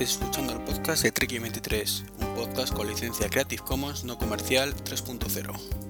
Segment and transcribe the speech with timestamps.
[0.00, 4.74] Estáis escuchando el podcast de Treki 23, un podcast con licencia Creative Commons no comercial
[4.74, 5.89] 3.0.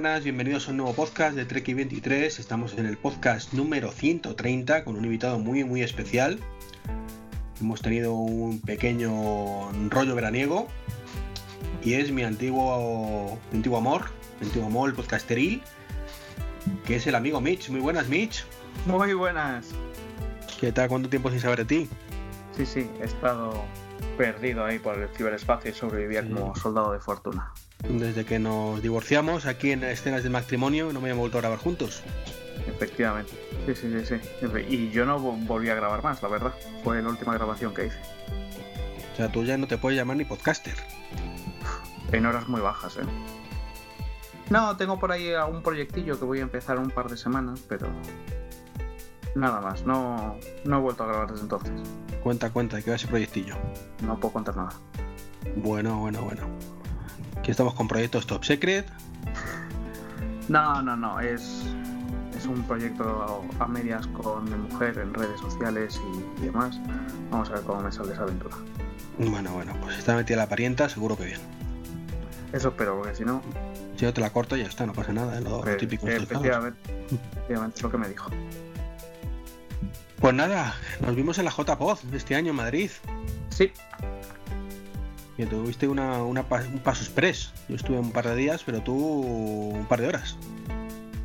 [0.00, 2.38] buenas, bienvenidos a un nuevo podcast de Treki 23.
[2.38, 6.38] Estamos en el podcast número 130 con un invitado muy muy especial.
[7.60, 10.68] Hemos tenido un pequeño rollo veraniego
[11.84, 14.06] y es mi antiguo, mi antiguo amor,
[14.40, 15.60] mi antiguo amor, el podcasteril,
[16.86, 17.68] que es el amigo Mitch.
[17.68, 18.46] Muy buenas, Mitch.
[18.86, 19.68] Muy buenas.
[20.58, 20.88] ¿Qué tal?
[20.88, 21.90] ¿Cuánto tiempo sin saber de ti?
[22.56, 23.62] Sí, sí, he estado
[24.16, 26.30] perdido ahí por el ciberespacio y sobrevivía Sí.
[26.30, 27.52] como soldado de fortuna.
[27.88, 31.58] Desde que nos divorciamos aquí en escenas de matrimonio no me hemos vuelto a grabar
[31.58, 32.02] juntos.
[32.66, 33.32] Efectivamente.
[33.66, 34.66] Sí, sí, sí, sí.
[34.68, 36.54] Y yo no vo- volví a grabar más, la verdad.
[36.84, 37.98] Fue la última grabación que hice.
[39.12, 40.74] O sea, tú ya no te puedes llamar ni podcaster.
[42.12, 43.02] En horas muy bajas, ¿eh?
[44.50, 47.88] No, tengo por ahí algún proyectillo que voy a empezar un par de semanas, pero...
[49.36, 51.70] Nada más, no, no he vuelto a grabar desde entonces.
[52.22, 53.54] Cuenta, cuenta, ¿qué va ese proyectillo?
[54.02, 54.70] No puedo contar nada.
[55.56, 56.42] Bueno, bueno, bueno.
[57.38, 58.86] Aquí estamos con proyectos Top Secret.
[60.48, 61.62] No, no, no, es,
[62.36, 66.00] es un proyecto a medias con mi mujer en redes sociales
[66.38, 66.78] y, y demás.
[67.30, 68.56] Vamos a ver cómo me sale esa aventura.
[69.18, 71.40] Bueno, bueno, pues si está metida la parienta, seguro que bien.
[72.52, 73.42] Eso espero, porque si no,
[73.96, 75.40] yo te la corto, ya está, no pasa nada, ¿eh?
[75.40, 76.08] lo, lo eh, típico.
[76.08, 76.80] efectivamente,
[77.34, 78.30] efectivamente es lo que me dijo.
[80.20, 82.90] Pues nada, nos vimos en la JPod este año en Madrid.
[83.50, 83.72] Sí,
[85.36, 87.52] Que tuviste una, una un paso express.
[87.68, 90.36] Yo estuve un par de días, pero tú un par de horas.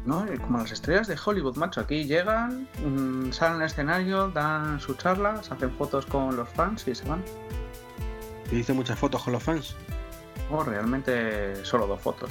[0.05, 0.25] ¿no?
[0.27, 1.81] Eh, como las estrellas de Hollywood, macho.
[1.81, 6.87] Aquí llegan, mm, salen al escenario, dan su charla, se hacen fotos con los fans
[6.87, 7.23] y se van.
[8.51, 9.75] Y hice muchas fotos con los fans.
[10.49, 12.29] O realmente solo dos fotos.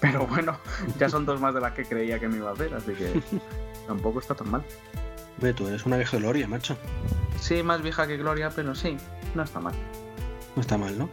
[0.00, 0.58] Pero bueno,
[0.98, 3.20] ya son dos más de las que creía que me iba a hacer, así que
[3.86, 4.64] tampoco está tan mal.
[5.40, 6.76] Ve, tú eres una vieja gloria, macho.
[7.40, 8.96] Sí, más vieja que Gloria, pero sí,
[9.34, 9.74] no está mal.
[10.56, 11.08] No está mal, ¿no?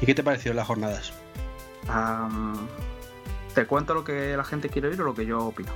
[0.00, 1.12] ¿Y qué te pareció las jornadas?
[3.54, 5.70] ¿Te cuento lo que la gente quiere oír o lo que yo opino?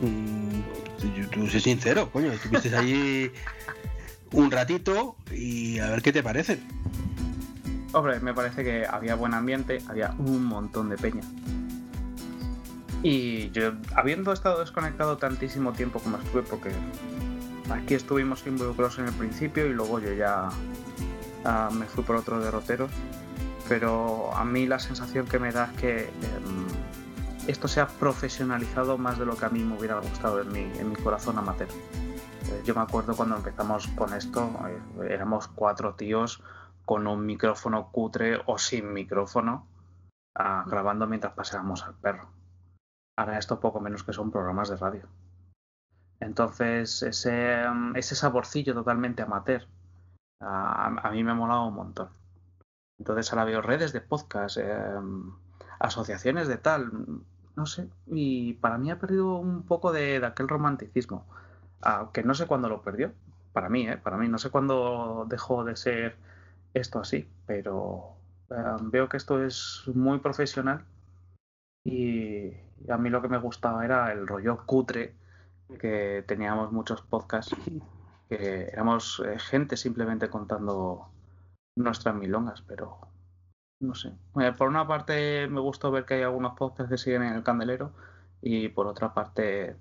[0.00, 0.60] Mm,
[1.16, 2.32] yo- tú sé sincero, coño.
[2.32, 3.30] Estuviste allí
[4.32, 6.60] un ratito y a ver qué te parecen.
[7.92, 11.22] Hombre, me parece que había buen ambiente, había un montón de peña.
[13.04, 16.72] Y yo, habiendo estado desconectado tantísimo tiempo como estuve, porque
[17.70, 20.48] aquí estuvimos involucrados en el principio y luego yo ya
[21.70, 22.90] me fui por otros derroteros,
[23.68, 26.66] pero a mí la sensación que me da es que em,
[27.46, 30.62] esto se ha profesionalizado más de lo que a mí me hubiera gustado en mi,
[30.62, 31.68] en mi corazón amateur.
[31.68, 36.42] Eh, Yo me acuerdo cuando empezamos con esto, eh, éramos cuatro tíos
[36.86, 39.66] con un micrófono cutre o sin micrófono,
[40.34, 42.33] ah, grabando mientras paseábamos al perro.
[43.16, 45.08] Ahora esto poco menos que son programas de radio.
[46.20, 49.66] Entonces, ese, mm, ese saborcillo totalmente amateur,
[50.40, 52.08] a, mí me ha molado un montón.
[52.98, 55.32] Entonces ahora veo redes de podcast, em,
[55.78, 56.90] asociaciones de tal,
[57.56, 61.26] no sé, y para mí ha perdido un poco de, de aquel romanticismo,
[61.82, 63.12] aunque no sé cuándo lo perdió,
[63.54, 63.96] para mí, ¿eh?
[63.96, 66.16] para mí, no sé cuándo dejó de ser
[66.74, 68.16] esto así, pero
[68.50, 70.84] eh, veo que esto es muy profesional
[71.84, 72.50] y
[72.88, 75.14] a mí lo que me gustaba era el rollo cutre
[75.78, 77.56] que teníamos muchos podcasts
[78.28, 81.08] que éramos eh, gente simplemente contando
[81.76, 82.98] nuestras milongas, pero
[83.80, 84.12] no sé.
[84.40, 87.42] Eh, por una parte me gustó ver que hay algunos podcasts que siguen en el
[87.42, 87.92] candelero
[88.40, 89.76] y por otra parte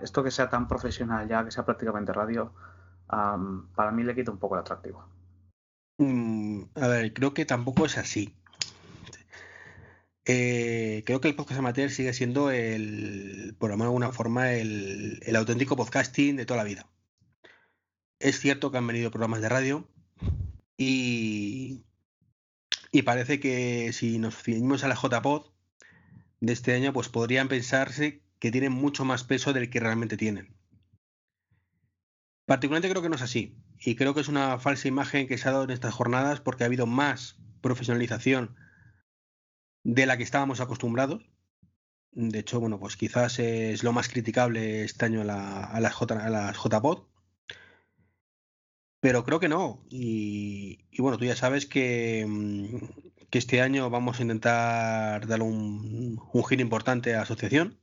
[0.00, 2.52] esto que sea tan profesional ya, que sea prácticamente radio,
[3.08, 5.04] am, para mí le quita un poco el atractivo.
[5.98, 8.34] Mm, a ver, creo que tampoco es así.
[10.26, 15.20] Eh, creo que el podcast amateur sigue siendo el, por llamarlo de alguna forma, el,
[15.22, 16.88] el auténtico podcasting de toda la vida.
[18.18, 19.88] Es cierto que han venido programas de radio
[20.78, 21.84] y,
[22.90, 25.50] y parece que si nos ceñimos a la JPod
[26.40, 30.56] de este año, pues podrían pensarse que tienen mucho más peso del que realmente tienen.
[32.46, 33.56] Particularmente creo que no es así.
[33.78, 36.64] Y creo que es una falsa imagen que se ha dado en estas jornadas porque
[36.64, 38.56] ha habido más profesionalización
[39.84, 41.30] de la que estábamos acostumbrados.
[42.12, 45.94] De hecho, bueno, pues quizás es lo más criticable este año a, la- a las
[45.94, 47.04] J, a las JPod.
[49.00, 49.84] Pero creo que no.
[49.90, 55.44] Y, y bueno, tú ya sabes que, mm, que este año vamos a intentar darle
[55.44, 57.78] un, un giro importante a la asociación.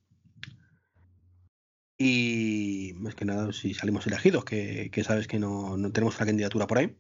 [1.98, 6.80] Y, más que nada si salimos elegidos, que, sabes que no, tenemos una candidatura por
[6.80, 6.98] ahí.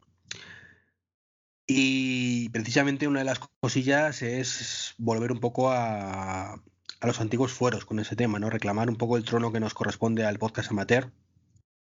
[1.73, 6.62] Y precisamente una de las cosillas es volver un poco a,
[7.01, 8.50] los antiguos fueros con ese tema, ¿no?
[8.50, 11.13] Reclamar un poco el trono que nos corresponde al podcast amateur,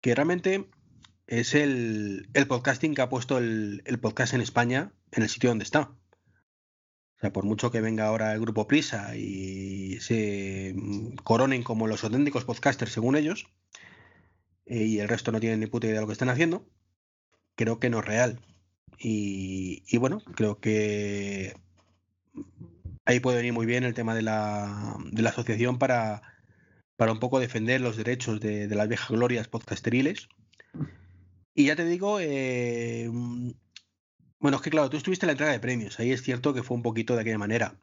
[0.00, 0.70] que realmente
[1.26, 5.81] es el, podcasting que ha puesto el, podcast en España en el sitio donde está.
[5.82, 10.75] O sea, por mucho que venga ahora el grupo Prisa y se
[11.25, 13.48] coronen como los auténticos podcasters según ellos,
[14.64, 16.66] eh, y el resto no tienen ni puta idea de lo que están haciendo,
[17.54, 18.40] creo que no es real.
[18.98, 21.54] Y, bueno, creo que
[23.04, 26.22] ahí puede venir muy bien el tema de la, de la asociación para,
[26.96, 30.28] para un poco defender los derechos de, de las viejas glorias podcasteriles
[31.54, 33.08] y ya te digo, eh,
[34.40, 36.64] bueno, es que claro, tú estuviste en la entrega de premios, ahí es cierto que
[36.64, 37.76] fue un poquito de aquella manera,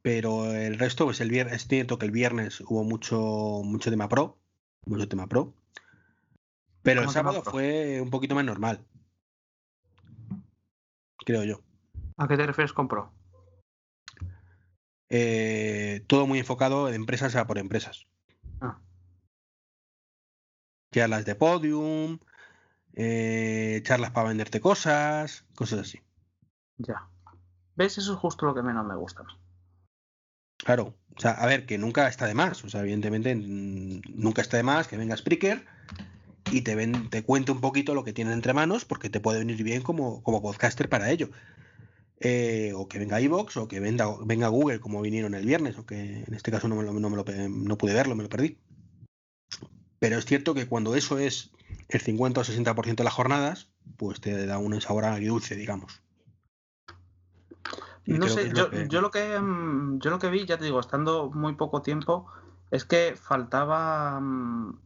[0.00, 4.08] pero el resto, pues el viernes, es cierto que el viernes hubo mucho, mucho tema
[4.08, 4.38] pro,
[4.86, 5.52] mucho tema pro,
[6.82, 8.80] pero el sábado fue un poquito más normal,
[11.24, 11.60] creo yo.
[12.16, 13.12] ¿A qué te refieres con pro?
[15.08, 18.06] Eh, todo muy enfocado de empresas a por empresas.
[18.60, 18.78] Ah.
[20.92, 22.18] Ya las de podium,
[22.94, 26.00] eh, charlas para venderte cosas, cosas así.
[26.78, 27.08] Ya.
[27.76, 27.98] ¿Ves?
[27.98, 29.24] Eso es justo lo que menos me gusta.
[30.58, 34.56] Claro, o sea, a ver, que nunca está de más, o sea, evidentemente nunca está
[34.56, 35.66] de más que venga Spreaker
[36.50, 39.38] y te, ven, te cuente un poquito lo que tiene entre manos porque te puede
[39.38, 41.30] venir bien como, como podcaster para ello.
[42.20, 45.84] Eh, o que venga iVox o que venga, venga Google como vinieron el viernes, o
[45.84, 48.28] que en este caso no, me lo, no, me lo, no pude verlo, me lo
[48.28, 48.58] perdí.
[49.98, 51.50] Pero es cierto que cuando eso es
[51.88, 56.02] el 50 o 60% de las jornadas, pues te da un sabor agridulce, digamos.
[58.06, 59.38] no sé, yo, lo que...
[59.38, 62.26] Mm, yo lo que vi, ya te digo, estando muy poco tiempo,
[62.70, 64.78] es que faltaba mm,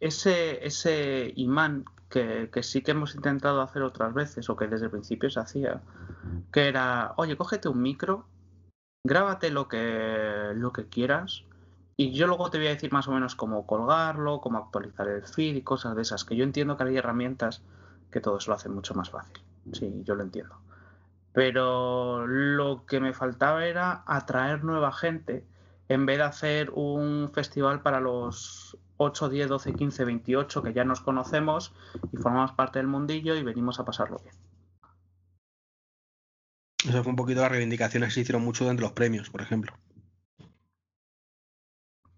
[0.00, 4.86] ese, ese imán que, que, sí que hemos intentado hacer otras veces, o que desde
[4.86, 5.80] el principio se hacía,
[6.52, 8.26] que era, oye, cógete un micro,
[9.04, 11.44] grábate lo que, lo que quieras,
[11.96, 15.22] y yo luego te voy a decir más o menos cómo colgarlo, cómo actualizar el
[15.22, 17.62] feed y cosas de esas, que yo entiendo que hay herramientas
[18.10, 19.40] que todo eso lo hacen mucho más fácil.
[19.72, 20.56] Sí, yo lo entiendo.
[21.32, 25.44] Pero lo que me faltaba era atraer nueva gente
[25.88, 30.84] en vez de hacer un festival para los 8, 10, 12, 15, 28 que ya
[30.84, 31.72] nos conocemos
[32.12, 34.34] y formamos parte del mundillo y venimos a pasarlo bien.
[36.84, 39.42] Eso fue un poquito las reivindicaciones que se hicieron mucho dentro de los premios, por
[39.42, 39.74] ejemplo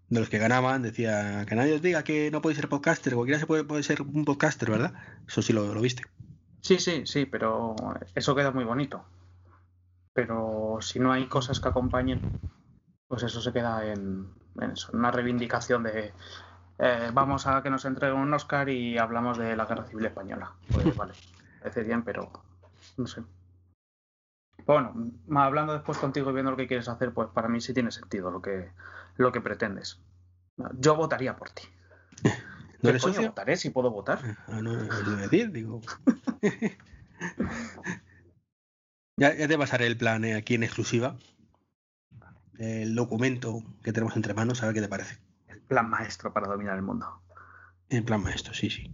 [0.09, 3.39] de los que ganaban, decía que nadie os diga que no podéis ser podcaster, cualquiera
[3.39, 4.93] se puede, puede ser un podcaster, ¿verdad?
[5.27, 6.03] Eso sí lo, viste.
[6.61, 7.75] Sí, sí, sí, pero
[8.15, 9.05] eso queda muy bonito.
[10.13, 12.21] Pero si no hay cosas que acompañen,
[13.07, 14.33] pues eso se queda en,
[14.93, 16.11] una reivindicación de
[16.79, 20.53] eh, vamos a que nos entreguen un Oscar y hablamos de la Guerra Civil Española.
[20.71, 21.13] Pues vale,
[21.59, 22.31] parece bien, pero
[22.97, 23.21] no sé.
[24.65, 24.93] Bueno,
[25.35, 28.31] hablando después contigo y viendo lo que quieres hacer, pues para mí sí tiene sentido
[28.31, 28.71] lo que,
[29.17, 29.99] lo que pretendes.
[30.77, 31.63] Yo votaría por ti.
[32.81, 33.27] ¿No eres socio?
[33.27, 34.37] votaré si puedo votar?
[34.47, 35.81] Ah, no, no, decir, digo.
[39.17, 41.17] ya, te pasaré el plan eh, aquí en exclusiva.
[42.57, 45.17] El documento que tenemos entre manos, a ver qué te parece.
[45.69, 47.21] Plan maestro para dominar el mundo.
[47.87, 48.93] El plan maestro, sí, sí.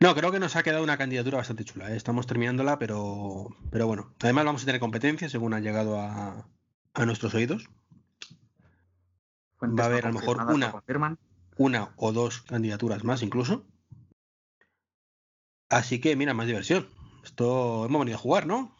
[0.00, 1.90] No, creo que nos ha quedado una candidatura bastante chula.
[1.90, 1.96] ¿eh?
[1.96, 4.12] Estamos terminándola, pero, pero bueno.
[4.20, 6.46] Además vamos a tener competencia según ha llegado a,
[6.92, 7.70] a nuestros oídos
[9.66, 10.74] va a haber a lo mejor una,
[11.56, 13.64] una o dos candidaturas más incluso.
[15.68, 16.88] Así que, mira, más diversión.
[17.24, 18.76] Esto hemos venido a jugar, ¿no?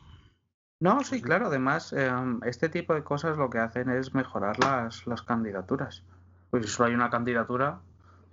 [0.80, 1.46] No, sí, claro.
[1.46, 6.04] Además, em, este tipo de cosas lo que hacen es mejorar las, las candidaturas.
[6.52, 7.80] Pues si solo hay una candidatura,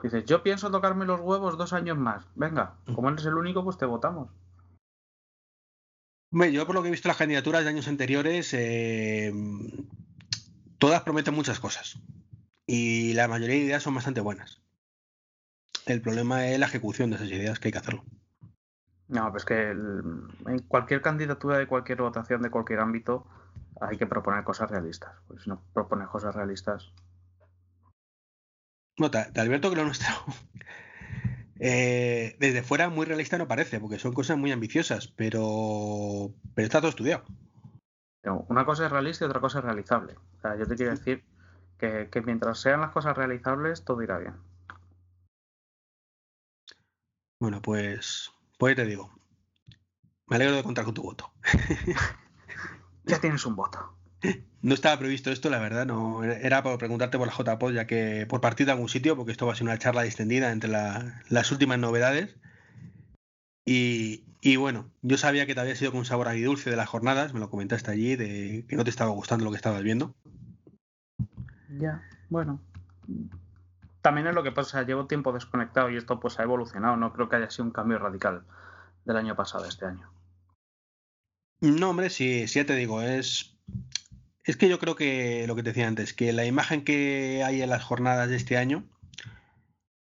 [0.03, 2.25] dices, yo pienso tocarme los huevos dos años más.
[2.35, 4.29] Venga, como eres el único, pues te votamos.
[6.51, 9.31] yo por lo que he visto las candidaturas de años anteriores, eh,
[10.79, 11.97] todas prometen muchas cosas
[12.67, 14.59] y la mayoría de ideas son bastante buenas.
[15.85, 18.03] El problema es la ejecución de esas ideas, que hay que hacerlo.
[19.07, 23.25] No, pues que en cualquier candidatura de cualquier votación de cualquier ámbito
[23.79, 25.15] hay que proponer cosas realistas.
[25.25, 26.91] Pues si no propones cosas realistas.
[28.99, 30.09] No, te, advierto que lo nuestro
[31.59, 36.79] eh, desde fuera muy realista no parece, porque son cosas muy ambiciosas, pero, pero está
[36.79, 37.23] todo estudiado.
[38.49, 40.15] una cosa es realista y otra cosa es realizable.
[40.37, 41.23] O sea, yo te quiero decir
[41.77, 44.35] que, mientras sean las cosas realizables, todo irá bien.
[47.39, 49.09] Bueno, pues, pues te digo.
[50.27, 51.31] Me alegro de contar con tu voto.
[53.05, 53.98] ya tienes un voto.
[54.61, 56.23] No estaba previsto esto, la verdad, no.
[56.23, 59.45] Era por preguntarte por la JPod, ya que por partir de algún sitio, porque esto
[59.45, 62.35] va a ser una charla extendida entre las últimas novedades.
[63.65, 66.89] Y, y, bueno, yo sabía que te había sido con un sabor agridulce de las
[66.89, 70.13] jornadas, me lo comentaste allí, de que no te estaba gustando lo que estabas viendo.
[71.77, 72.59] Ya, bueno.
[74.01, 77.29] También es lo que pasa, llevo tiempo desconectado y esto pues ha evolucionado, no creo
[77.29, 78.43] que haya sido un cambio radical
[79.05, 80.09] del año pasado a este año.
[81.61, 83.57] No, hombre, sí, sí ya te digo, es
[84.49, 87.61] es que yo creo que lo que te decía antes, que la imagen que hay
[87.61, 88.83] en las jornadas de este año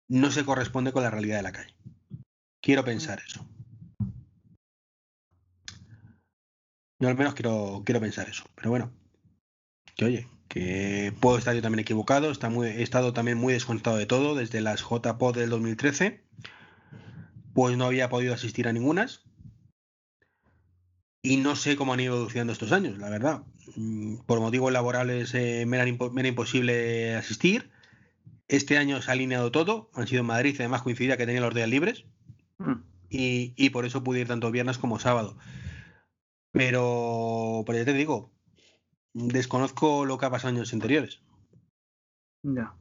[0.09, 1.73] no se corresponde con la realidad de la calle.
[2.61, 3.47] Quiero pensar eso.
[6.99, 8.43] Yo al menos quiero, quiero pensar eso.
[8.55, 8.91] Pero bueno,
[9.95, 12.29] que oye, que puedo estar yo también equivocado.
[12.29, 16.21] Está muy, he estado también muy desconectado de todo desde las JPod del 2013.
[17.53, 19.23] Pues no había podido asistir a ningunas.
[21.25, 23.43] Y no sé cómo han ido evolucionando estos años, la verdad.
[23.77, 27.71] Mm, por motivos laborales eh, me, era imposible asistir.
[28.49, 29.89] Este año se ha alineado todo.
[29.93, 32.03] Han sido en Madrid, además coincidía que tenía los días libres.
[32.57, 32.73] Mm.
[33.09, 35.37] Y, por eso pude ir tanto viernes como sábado.
[36.51, 38.31] Pero, pero ya te digo,
[39.13, 41.21] desconozco lo que ha pasado en años anteriores.
[42.41, 42.75] Ya.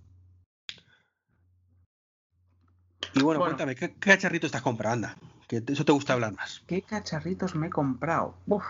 [3.14, 5.08] Y bueno, cuéntame, ¿qué, cacharrito estás comprando?
[5.52, 6.64] Que eso te gusta hablar más.
[6.66, 8.38] ¿Qué cacharritos me he comprado?
[8.46, 8.64] Uf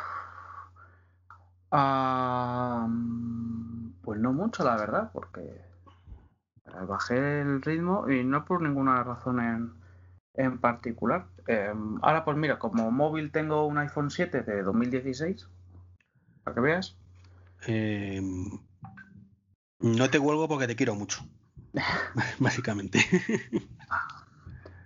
[4.03, 5.62] pues no mucho, la verdad, porque
[6.89, 9.73] bajé el ritmo y no por ninguna razón
[10.35, 11.29] en, particular.
[11.47, 15.49] Em, ahora, pues mira, como móvil tengo un iPhone 7 de 2016,
[16.43, 16.97] para que veas.
[17.67, 18.59] Em,
[19.79, 21.25] no te huelgo porque te quiero mucho,
[22.41, 22.99] básicamente.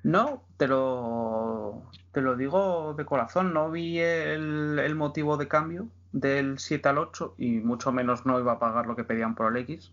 [0.06, 1.82] No, te lo,
[2.12, 7.34] te lo digo de corazón, no vi el motivo de cambio del 7 al 8
[7.38, 9.92] y mucho menos no iba a pagar lo que pedían por el X.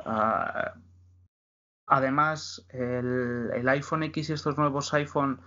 [0.00, 0.74] Ah,
[1.86, 5.40] además, el, iPhone X y estos nuevos iPhone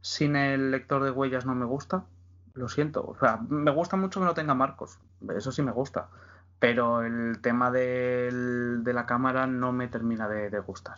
[0.00, 2.04] sin el lector de huellas no me gusta.
[2.54, 3.06] Lo siento.
[3.06, 4.98] O sea, me gusta mucho que no tenga marcos.
[5.34, 6.08] Eso sí me gusta.
[6.58, 10.96] Pero el tema de la cámara no me termina de gustar.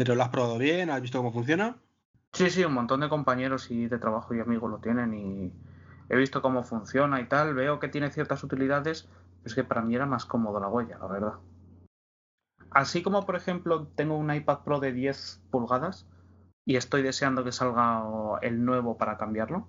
[0.00, 0.88] ¿Pero lo has probado bien?
[0.88, 1.76] ¿Has visto cómo funciona?
[2.32, 5.52] Sí, sí, un montón de compañeros y de trabajo y amigos lo tienen y,
[6.08, 9.10] he visto cómo funciona y tal, veo que tiene ciertas utilidades,
[9.44, 11.34] es que para mí era más cómodo la huella, la verdad.
[12.70, 16.06] Así como, por ejemplo, tengo un iPad Pro de 10 pulgadas
[16.64, 18.02] y estoy deseando que salga
[18.40, 19.68] el nuevo para cambiarlo,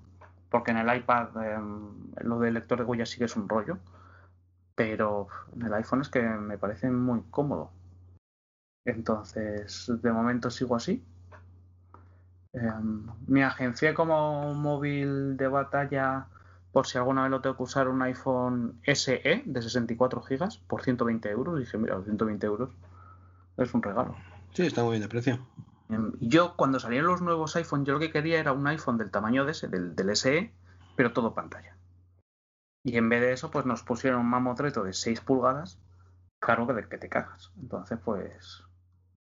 [0.49, 3.79] porque en el iPad em, lo del lector de huellas sí que es un rollo,
[4.75, 7.73] pero en el iPhone es que me parece muy cómodo.
[8.85, 11.03] Entonces, de momento sigo así
[12.53, 16.27] Em, me agencié como móvil de batalla
[16.73, 20.83] por si alguna vez lo tengo que usar un iPhone SE de 64 GB por
[20.83, 21.59] 120 euros.
[21.59, 22.69] dije, mira, 120 euros
[23.57, 24.15] es un regalo.
[24.53, 25.39] Sí, está muy bien de precio.
[25.89, 29.11] Em, yo, cuando salieron los nuevos iPhone, yo lo que quería era un iPhone del
[29.11, 30.53] tamaño de ese, del, del SE,
[30.95, 31.77] pero todo pantalla.
[32.83, 35.79] Y en vez de eso, pues nos pusieron un mamotreto de 6 pulgadas,
[36.39, 37.51] claro que, que te cagas.
[37.57, 38.63] Entonces, pues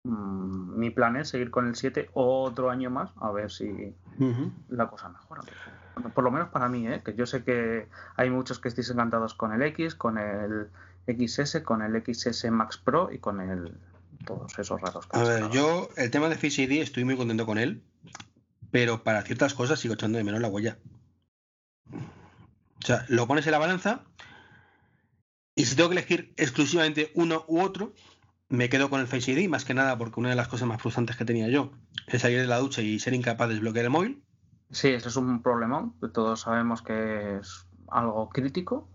[0.07, 3.93] Mm, mi plan es seguir con el 7 otro año más, a ver si
[4.69, 5.43] la cosa mejora.
[6.15, 7.03] por lo menos para mí, ¿eh?
[7.05, 10.69] que yo sé que hay muchos que estéis encantados con el X, con el
[11.09, 13.77] XS, con el XS Max Pro y con el
[14.25, 15.09] todos esos raros.
[15.11, 17.83] a ver, yo el tema de Face ID estoy muy contento con él,
[18.71, 20.79] pero para ciertas cosas sigo echando de menos la huella.
[21.93, 24.05] O sea, lo pones en la balanza
[25.57, 27.93] y si tengo que elegir exclusivamente uno u otro,
[28.49, 30.81] me quedo con el Face ID, más que nada porque una de las cosas más
[30.81, 31.73] frustrantes que tenía yo
[32.07, 34.23] es salir de la ducha y ser incapaz de desbloquear el móvil.
[34.71, 38.89] Sí, eso es un problemón, todos sabemos que es algo crítico.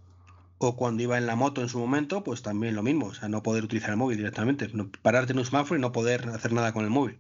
[0.58, 3.30] O cuando iba en la moto en su momento, pues también lo mismo, o sea,
[3.30, 4.70] no poder utilizar el móvil directamente,
[5.02, 7.20] pararte en un semáforo y no poder hacer nada con el móvil.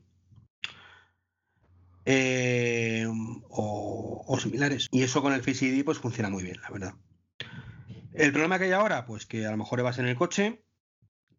[2.05, 3.05] Eh,
[3.50, 4.88] o, o, similares.
[4.91, 6.93] Y eso con el Face ID pues funciona muy bien, la verdad.
[8.13, 10.63] El problema que hay ahora, pues que a lo mejor vas en el coche,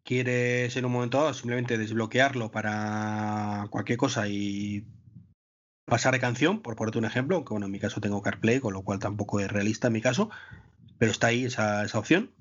[0.03, 4.85] quieres en un momento dado simplemente desbloquearlo para cualquier cosa y
[5.85, 8.73] pasar de canción, por ponerte un ejemplo, aunque bueno, en mi caso tengo CarPlay, con
[8.73, 10.29] lo cual tampoco es realista en mi caso,
[10.97, 12.31] pero está ahí esa, opción.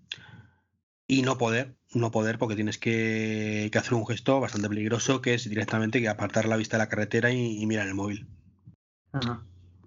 [1.07, 5.49] Y no poder, no poder porque tienes que, hacer un gesto bastante peligroso que es
[5.49, 8.29] directamente que apartar la vista de la carretera y, mirar el móvil.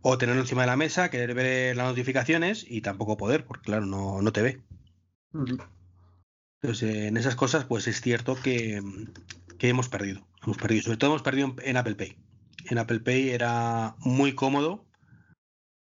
[0.01, 3.85] O tenerlo encima de la mesa, querer ver las notificaciones y tampoco poder, porque claro,
[3.85, 4.61] no, no te ve.
[6.61, 8.81] Entonces, en esas cosas, pues es cierto que,
[9.59, 10.25] hemos perdido.
[10.43, 10.83] Hemos perdido.
[10.83, 12.17] Sobre todo hemos perdido en, Apple Pay.
[12.69, 14.85] En Apple Pay era muy cómodo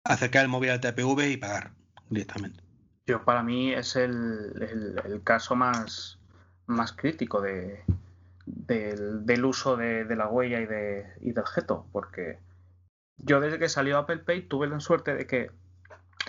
[0.05, 1.73] acercar el móvil al TPV y pagar
[2.11, 2.63] directamente.
[3.07, 6.19] Yo para mí es el, caso más,
[6.67, 7.83] más crítico de,
[8.47, 12.39] del, uso de, la huella y, de, y del geto, porque
[13.17, 15.51] yo desde que salió Apple Pay tuve la suerte de que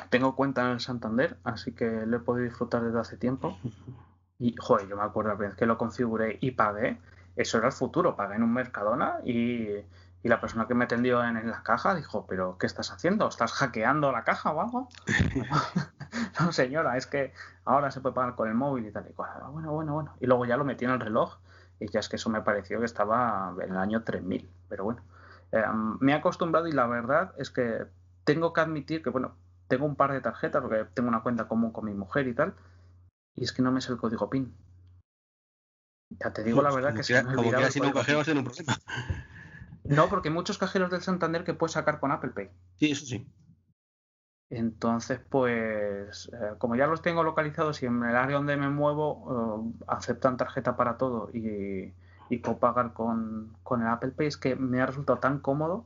[0.10, 3.58] tengo cuenta en el Santander, así que lo he podido disfrutar desde hace tiempo.
[4.40, 6.98] Y, joder, yo me acuerdo la vez que lo configuré y pagué,
[7.36, 9.68] eso era el futuro, pagué en un Mercadona y,
[10.24, 13.28] la persona que me atendió en, la caja dijo, pero ¿qué estás haciendo?
[13.28, 14.90] ¿Estás hackeando la caja o algo?
[16.40, 17.34] no, señora, es que
[17.66, 19.30] ahora se puede pagar con el móvil y tal y cual.
[19.52, 20.16] Bueno, bueno, bueno.
[20.20, 21.38] Y luego ya lo metí en el reloj
[21.80, 25.02] y ya es que eso me pareció que estaba en el año 3000, pero bueno.
[25.52, 25.64] Eh,
[26.00, 27.86] me he acostumbrado y la verdad es que
[28.24, 29.36] tengo que admitir que, bueno,
[29.68, 32.54] tengo un par de tarjetas porque tengo una cuenta común con mi mujer y tal,
[33.40, 34.54] y es que no me sé el código PIN.
[36.10, 37.02] Ya te digo la verdad que,
[37.36, 38.78] como si no cajero un problema.
[39.86, 42.52] No, porque hay muchos cajeros del Santander que puedes sacar con Apple Pay.
[42.76, 43.28] Sí, eso sí.
[44.52, 49.74] Entonces, pues, eh, como ya los tengo localizados y en el área donde me muevo
[49.74, 51.94] eh, aceptan tarjeta para todo y,
[52.30, 55.86] y puedo pagar con, con, el Apple Pay, es que me ha resultado tan cómodo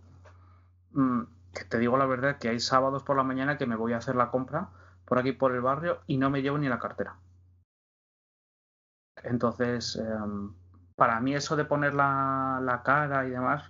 [0.92, 1.22] mm,
[1.54, 3.98] que te digo la verdad que hay sábados por la mañana que me voy a
[3.98, 4.70] hacer la compra
[5.06, 7.16] por aquí por el barrio y no me llevo ni la cartera.
[9.24, 10.54] Entonces, em,
[10.96, 13.64] para mí eso de poner la, cara y demás,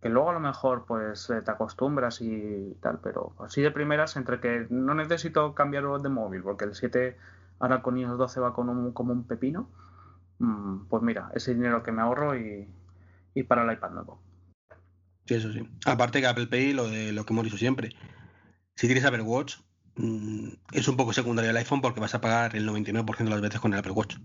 [0.00, 4.16] que luego a lo mejor pues eh, te acostumbras y tal, pero así de primeras,
[4.16, 7.16] entre que no necesito cambiar de móvil, porque el 7
[7.58, 9.68] ahora con iOS 12 va con un, como un pepino,
[10.38, 12.68] mm, pues mira, ese dinero que me ahorro y,
[13.34, 14.20] y para el iPad nuevo.
[15.26, 15.66] Sí, eso sí.
[15.86, 17.90] Aparte que Apple Pay, lo de lo que hemos dicho siempre.
[18.76, 19.56] Si tienes Apple Watch,
[19.96, 23.40] mm, es un poco secundario el iPhone porque vas a pagar el 99% de las
[23.40, 24.16] veces con el Apple Watch.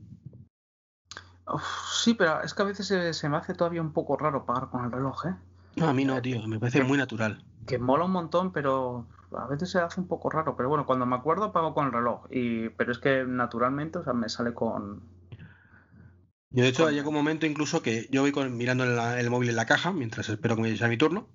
[1.92, 4.86] Sí, pero es que a veces se, me hace todavía un poco raro pagar con
[4.86, 5.36] el reloj, ¿eh?
[5.76, 7.44] No, a mí no, tío, me parece muy natural.
[7.66, 10.56] Que mola un montón, pero a veces se hace un poco raro.
[10.58, 12.26] Pero bueno, cuando me acuerdo pago con el reloj.
[12.32, 15.02] Y, pero es que naturalmente, o sea, me sale con,
[16.52, 19.68] yo, de hecho, llega un momento incluso que yo voy mirando el, móvil en la
[19.68, 21.28] caja mientras espero que me llegue mi turno.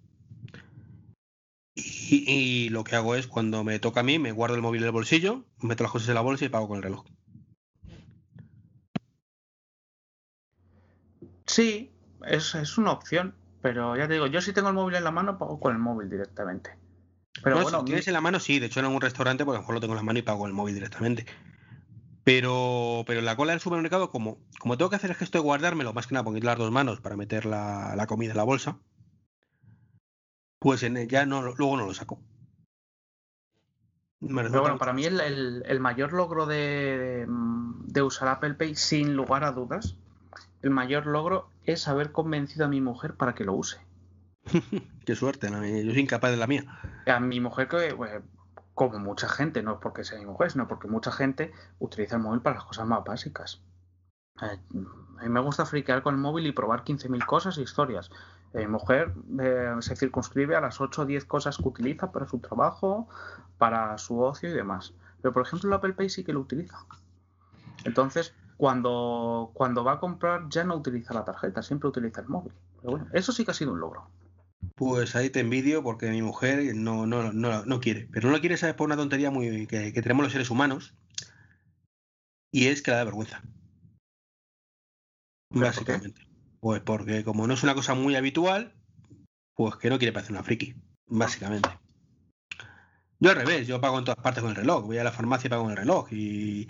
[1.77, 4.87] Y, lo que hago es, cuando me toca a mí, me guardo el móvil en
[4.87, 7.05] el bolsillo, meto las cosas en la bolsa y pago con el reloj.
[11.47, 11.93] Sí,
[12.27, 13.35] es, es una opción.
[13.65, 15.79] Pero ya te digo, yo si tengo el móvil en la mano, pago con el
[15.79, 16.77] móvil directamente.
[17.43, 18.59] Pero bueno, si tienes en la mano, sí.
[18.59, 20.23] De hecho, en algún restaurante, pues a lo mejor lo tengo en la mano y
[20.23, 21.25] pago con el móvil directamente.
[22.25, 25.95] Pero, pero la cola del supermercado, como, como tengo que hacer el gesto de guardármelo,
[25.95, 28.77] más que nada poner las dos manos para meter la, comida en la bolsa,
[30.59, 32.21] pues en, ya no, luego no lo saco.
[34.21, 39.53] Pero bueno, para mí el, mayor logro de, de, usar Apple Pay, sin lugar a
[39.53, 39.97] dudas,
[40.65, 43.77] el mayor logro es haber convencido a mi mujer para que lo use.
[45.05, 45.59] Qué suerte, yo
[45.93, 46.65] soy incapaz de la mía.
[47.07, 48.23] A mi mujer que pues,
[48.73, 52.41] como mucha gente, no porque sea mi mujer, sino porque mucha gente utiliza el móvil
[52.41, 53.63] para las cosas más básicas.
[54.41, 54.59] Eh,
[55.19, 58.11] a mí me gusta friquear con el móvil y probar 15.000 cosas e historias.
[58.55, 62.27] Eh, mi mujer eh, se circunscribe a las 8 o 10 cosas que utiliza para
[62.27, 63.07] su trabajo,
[63.59, 64.95] para su ocio y demás.
[65.21, 66.79] Pero por ejemplo el Apple Pay sí que lo utiliza.
[67.85, 72.53] Entonces, cuando, cuando va a comprar ya no utiliza la tarjeta, siempre utiliza el móvil.
[72.81, 74.09] Pero bueno, eso sí que ha sido un logro.
[74.77, 78.09] Pues ahí te envidio porque mi mujer no, no, no, no quiere.
[78.13, 78.75] Pero no lo quiere, ¿sabes?
[78.75, 80.95] Por una tontería muy que, tenemos los seres humanos.
[82.53, 83.43] Y es que la da vergüenza.
[85.51, 86.27] Básicamente.
[86.61, 88.75] Pues porque como no es una cosa muy habitual,
[89.55, 90.75] pues que no quiere parecer una friki.
[91.07, 91.69] Básicamente.
[93.21, 94.87] Yo al revés, yo pago en todas partes con el reloj.
[94.87, 96.13] Voy a la farmacia y pago con el reloj.
[96.13, 96.69] Y,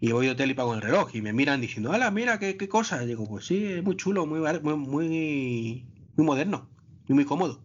[0.00, 1.14] y voy a hotel y pago el reloj.
[1.14, 3.02] Y me miran diciendo, ¡hala, mira qué, qué cosa!
[3.02, 6.68] Y digo, pues sí, es muy chulo, muy, muy, muy, muy moderno
[7.14, 7.60] muy cómodo.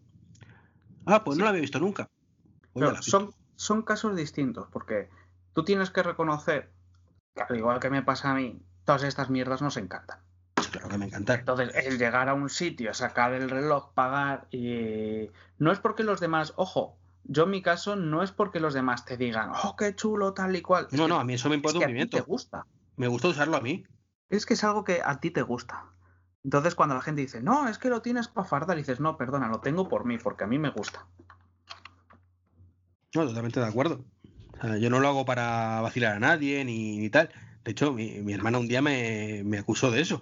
[1.06, 2.10] Ah, pues no lo había visto nunca.
[2.74, 5.10] Pues son, son casos distintos, porque
[5.54, 6.72] tú tienes que reconocer,
[7.36, 10.20] al igual que me pasa a mí, todas estas mierdas nos encantan.
[10.72, 11.36] Claro que me encanta.
[11.36, 16.20] Entonces, el llegar a un sitio, sacar el reloj, pagar, y no es porque los
[16.20, 19.96] demás, ojo, yo en mi caso no es porque los demás te digan, oh, qué
[19.96, 20.88] chulo, tal y cual.
[20.92, 22.18] No, no, a mí eso me importa un pimiento.
[22.18, 22.66] te gusta.
[22.98, 23.86] Me gusta usarlo a mí.
[24.30, 25.86] Es que es algo que a ti te gusta.
[26.44, 29.48] Entonces, cuando la gente dice, no, es que lo tienes para fardar, dices, no, perdona,
[29.48, 31.08] lo tengo por mí, porque a mí me gusta.
[33.16, 34.04] No, totalmente de acuerdo.
[34.80, 37.30] yo no lo hago para vacilar a nadie ni, tal.
[37.64, 40.22] De hecho, mi, hermana un día me, acusó de eso.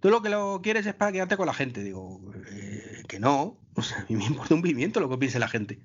[0.00, 1.82] Tú lo que lo quieres es para quedarte con la gente.
[1.82, 2.20] Digo,
[2.50, 3.58] eh, que no.
[3.74, 5.80] O sea, a mí me importa un pimiento lo que piense la gente.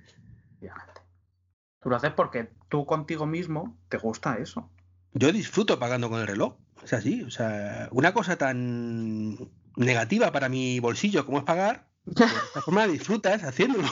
[1.81, 4.69] Tú lo haces porque tú contigo mismo te gusta eso.
[5.13, 6.55] Yo disfruto pagando con el reloj.
[6.83, 7.23] Es así.
[7.23, 9.37] O sea, una cosa tan
[9.75, 13.87] negativa para mi bolsillo como es pagar, de esta forma disfrutas haciéndolo.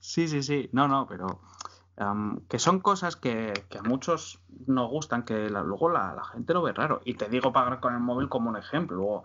[0.00, 0.68] Sí, sí, sí.
[0.72, 1.40] No, no, pero
[2.48, 7.00] que son cosas que, a muchos nos gustan, que luego la, gente lo ve raro.
[7.04, 9.22] Y te digo pagar con el móvil como un ejemplo.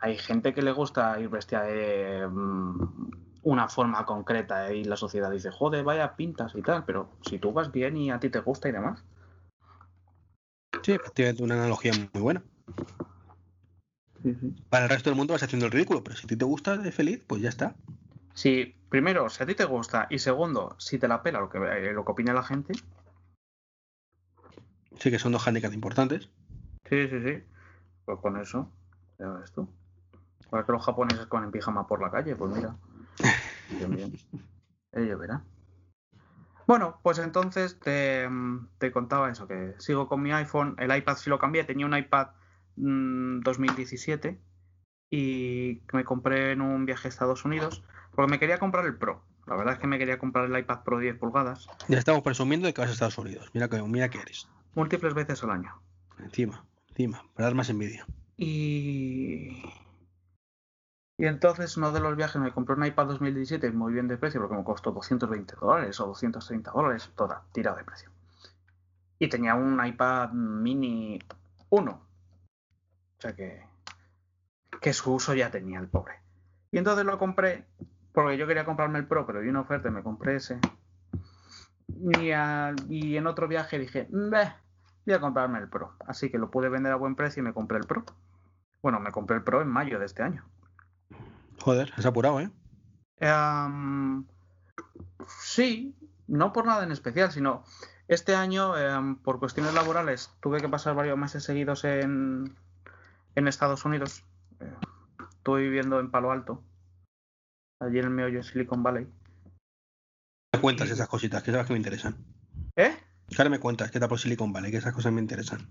[0.00, 3.10] hay gente que le gusta ir vestida de mm,
[3.48, 7.52] una forma concreta y la sociedad dice, joder, vaya pintas y tal, pero si tú
[7.52, 9.02] vas bien y a ti te gusta y demás.
[10.82, 12.42] Sí, efectivamente, una analogía muy buena.
[14.68, 16.76] Para el resto del mundo vas haciendo el ridículo, pero si a ti te gusta,
[16.76, 17.74] de feliz, pues ya está.
[18.34, 21.58] Si, primero, si a ti te gusta, y segundo, si te la pela lo que,
[21.58, 22.74] eh, lo que opina la gente.
[24.98, 26.28] Sí, que son dos handicaps importantes.
[26.90, 27.42] Sí, sí, sí.
[28.04, 28.70] Pues con eso,
[29.18, 29.66] ya ves tú.
[30.50, 32.76] Para que los japoneses con en pijama por la calle, pues mira.
[34.92, 35.42] Ello verá.
[36.66, 38.28] Bueno, pues entonces te,
[38.78, 40.76] te, contaba eso, que sigo con mi iPhone.
[40.78, 42.28] El iPad sí lo cambié, tenía un iPad
[42.76, 44.36] 2017 mm,
[45.10, 47.82] y me compré en un viaje a Estados Unidos
[48.14, 49.22] porque me quería comprar el Pro.
[49.46, 51.68] La verdad es que me quería comprar el iPad Pro 10 pulgadas.
[51.88, 53.48] Ya estamos presumiendo de que vas a Estados Unidos.
[53.54, 54.46] Mira que, mira que eres.
[54.74, 55.80] Múltiples veces al año.
[56.18, 58.06] Encima, encima, para dar más envidia.
[58.36, 59.62] Y...
[61.18, 64.40] Y entonces uno de los viajes me compré un iPad 2017 muy bien de precio
[64.40, 68.10] porque me costó 220 dólares o 230 dólares, toda tirada de precio.
[69.18, 71.18] Y tenía un iPad mini
[71.70, 72.00] 1, o
[73.20, 73.66] sea que,
[74.80, 76.14] que su uso ya tenía el pobre.
[76.70, 77.66] Y entonces lo compré
[78.12, 80.60] porque yo quería comprarme el Pro, pero vi una oferta y me compré ese.
[81.88, 82.30] Y,
[82.88, 85.94] y en otro viaje dije, voy a comprarme el Pro.
[86.06, 88.04] Así que lo pude vender a buen precio y me compré el Pro.
[88.82, 90.44] Bueno, me compré el Pro en mayo de este año.
[91.60, 92.50] Joder, es apurado, ¿eh?
[95.26, 97.64] sí, no por nada en especial, sino
[98.06, 102.56] este año, em, por cuestiones laborales, tuve que pasar varios meses seguidos en,
[103.34, 104.24] en Estados Unidos.
[104.60, 104.72] Eh,
[105.30, 106.62] estoy viviendo en Palo Alto,
[107.80, 109.06] allí en el meollo de Silicon Valley.
[110.54, 112.16] Me cuentas esas cositas, que sabes que me interesan.
[112.76, 112.96] ¿Eh?
[113.26, 115.68] Claro, me cuentas que está por Silicon Valley, que esas cosas me interesan.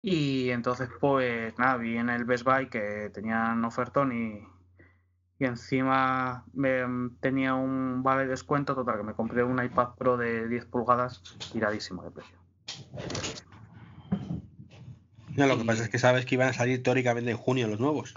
[0.00, 4.46] Y entonces, pues nada, vi en el Best Buy que tenían ofertón y,
[5.38, 6.82] y encima me,
[7.20, 11.22] tenía un vale de descuento total, que me compré un iPad Pro de 10 pulgadas
[11.52, 12.38] tiradísimo de precio.
[15.36, 17.80] No, lo que pasa es que sabes que iban a salir teóricamente en junio los
[17.80, 18.14] nuevos.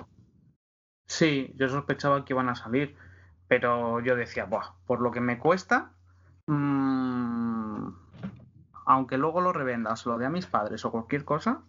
[1.07, 2.95] Sí, yo sospechaba que iban a salir,
[3.47, 5.93] pero yo decía, Buah, por lo que me cuesta,
[6.45, 7.87] mmm,
[8.85, 11.63] aunque luego lo revendas, lo de a mis padres o cualquier cosa,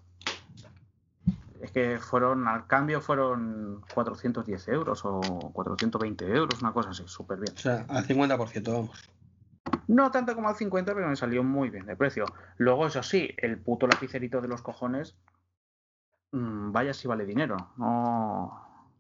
[1.62, 5.21] es que fueron, al cambio fueron 410 euros o
[5.53, 7.55] 420 euros, una cosa así, súper bien.
[7.55, 9.11] O sea, al 50%, vamos.
[9.87, 12.25] No tanto como al 50, pero me salió muy bien de precio.
[12.57, 15.16] Luego, eso sí, el puto lapicerito de los cojones
[16.33, 17.57] Mm, vaya si vale dinero.
[17.77, 18.92] No.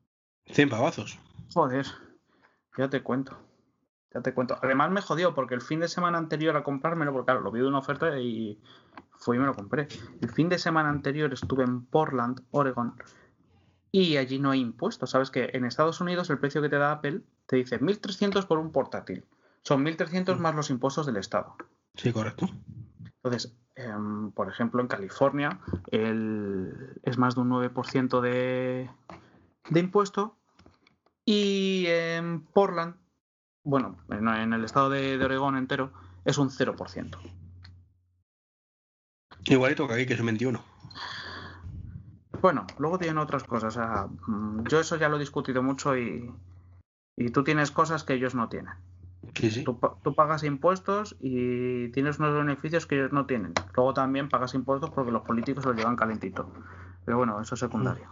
[0.46, 1.18] 100 pavazos.
[1.52, 1.86] Joder,
[2.76, 3.38] ya te cuento.
[4.14, 4.58] Ya te cuento.
[4.62, 7.60] Además me jodió porque el fin de semana anterior a comprármelo, porque claro, lo vi
[7.60, 8.58] de una oferta y
[9.18, 9.88] fui y me lo compré.
[10.20, 12.94] El fin de semana anterior estuve en Portland, Oregon,
[13.92, 15.10] y allí no hay impuestos.
[15.10, 18.58] Sabes que en Estados Unidos el precio que te da Apple te dice 1.300 por
[18.58, 19.24] un portátil.
[19.62, 20.40] Son 1.300 mm.
[20.40, 21.56] más los impuestos del Estado.
[21.94, 22.46] Sí, correcto.
[23.04, 25.60] Entonces, Em, por ejemplo, en California
[25.92, 28.90] es más de un 9% de,
[29.70, 30.36] de impuesto
[31.24, 32.96] y en Portland,
[33.68, 35.92] bueno, en, el estado de, Oregón entero,
[36.24, 37.18] es un 0%.
[39.44, 40.64] Igualito que aquí, que es un 21.
[42.40, 43.78] Bueno, luego tienen otras cosas.
[44.26, 46.32] Mm, yo eso ya lo he discutido mucho y,
[47.14, 48.72] y tú tienes cosas que ellos no tienen.
[49.66, 53.52] Tú, pagas impuestos y tienes unos beneficios que ellos no tienen.
[53.76, 56.50] Luego también pagas impuestos porque los políticos lo llevan calentito.
[57.04, 58.08] Pero bueno, eso es secundario.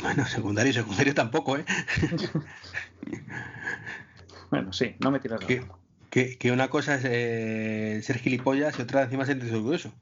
[0.00, 1.64] Bueno, secundario y secundario tampoco, ¿eh?
[4.50, 5.66] bueno, sí, no me tiras que,
[6.10, 9.92] que, que, una cosa es eh, ser gilipollas y otra encima sentirse orgulloso.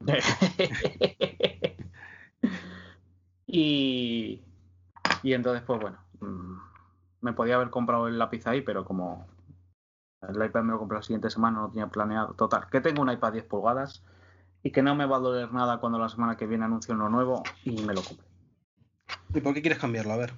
[3.46, 4.42] y,
[5.22, 5.98] y entonces, pues bueno.
[6.20, 6.58] Mm,
[7.20, 9.26] me podía haber comprado el lápiz ahí, pero como
[10.28, 12.34] el iPad me lo compré la siguiente semana, no tenía planeado.
[12.34, 14.04] Total, que tengo un iPad 10 pulgadas
[14.62, 17.08] y que no me va a doler nada cuando la semana que viene anuncio uno
[17.08, 18.27] nuevo y me lo compré.
[19.34, 20.12] ¿Y por qué quieres cambiarlo?
[20.12, 20.34] A ver.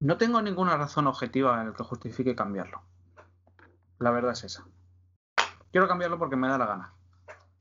[0.00, 2.82] No tengo ninguna razón objetiva en el que justifique cambiarlo.
[3.98, 4.66] La verdad es esa.
[5.72, 6.94] Quiero cambiarlo porque me da la gana.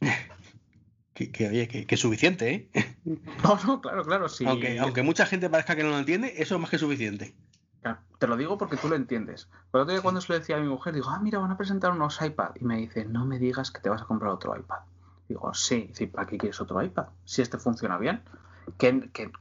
[1.14, 3.00] que, oye, que, es suficiente, ¿eh?
[3.44, 4.46] No, no, claro, claro, sí.
[4.46, 7.36] Aunque, aunque mucha gente parezca que no lo entiende, eso es más que suficiente.
[8.20, 9.48] Te lo digo porque tú lo entiendes.
[9.72, 11.58] Pero otro día cuando se lo decía a mi mujer, digo, ah, mira, van a
[11.58, 12.52] presentar unos iPad.
[12.60, 14.80] Y me dice, no me digas que te vas a comprar otro iPad.
[15.30, 17.06] Digo, sí, sí, ¿para qué quieres otro iPad?
[17.24, 18.24] Si este funciona bien.
[18.78, 19.32] Que, que,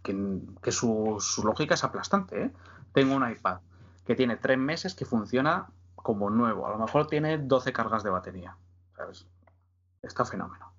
[0.63, 2.51] que, su, su, lógica es aplastante, ¿eh?
[2.93, 3.61] Tengo un iPad
[4.07, 6.67] que tiene tres meses que funciona como nuevo.
[6.67, 8.57] A lo mejor tiene 12 cargas de batería.
[8.97, 9.27] ¿sabes?
[10.03, 10.73] Está fenómeno.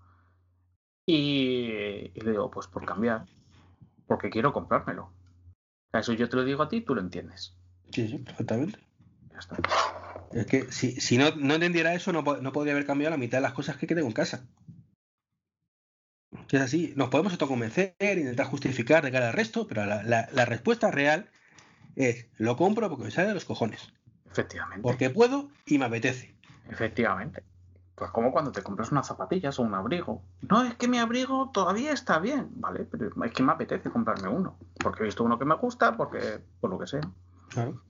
[1.06, 3.26] Y, y le digo, pues por cambiar,
[4.08, 5.12] porque quiero comprármelo.
[5.92, 7.56] Eso yo te lo digo a ti, tú lo entiendes.
[7.92, 8.80] Sí, sí, perfectamente.
[9.32, 9.58] Ya está.
[10.32, 13.40] Es que si, si no, no entendiera eso, no, no podría haber cambiado la mitad
[13.40, 14.46] de las cosas que tengo en casa.
[16.52, 20.46] Es así, nos podemos autoconvencer, intentar justificar de cara al resto, pero la, la- la
[20.46, 21.30] respuesta real
[21.96, 23.94] es, lo compro porque me sale de los cojones.
[24.32, 24.82] Efectivamente.
[24.82, 26.36] Porque puedo y me apetece.
[26.70, 27.44] Efectivamente.
[27.96, 30.24] Pues como cuando te compras unas zapatillas o un abrigo.
[30.50, 32.48] No, es que mi abrigo todavía está bien.
[32.56, 34.58] Vale, pero es que me apetece comprarme uno.
[34.82, 37.02] Porque he visto uno que me gusta, porque por lo que sea.
[37.50, 37.82] Claro.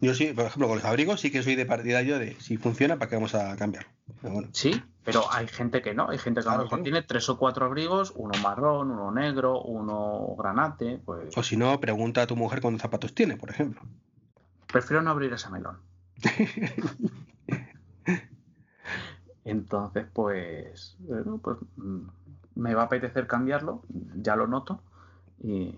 [0.00, 2.96] Yo sí, por ejemplo, con los abrigos sí que soy de partidario de si funciona,
[2.98, 3.86] ¿para qué vamos a cambiar?
[4.22, 6.08] Pero bueno, Sí, pero hay gente que no.
[6.08, 9.60] Hay gente que a lo mejor tiene tres o cuatro abrigos, uno marrón, uno negro,
[9.60, 11.00] uno granate.
[11.04, 13.82] Pues o si no, pregunta a tu mujer cuántos zapatos tiene, por ejemplo.
[14.66, 15.78] prefiero no abrir ese melón.
[19.44, 22.00] Entonces, pues, bueno, pues mm,
[22.54, 23.82] me va a apetecer cambiarlo,
[24.16, 24.82] ya lo noto,
[25.42, 25.74] y,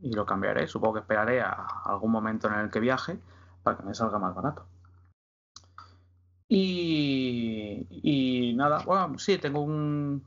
[0.00, 0.66] y lo cambiaré.
[0.66, 3.18] Supongo que esperaré a algún momento en el que viaje
[3.66, 4.68] para que me salga más barato.
[6.48, 10.22] Y, nada, bueno, sí, tengo un,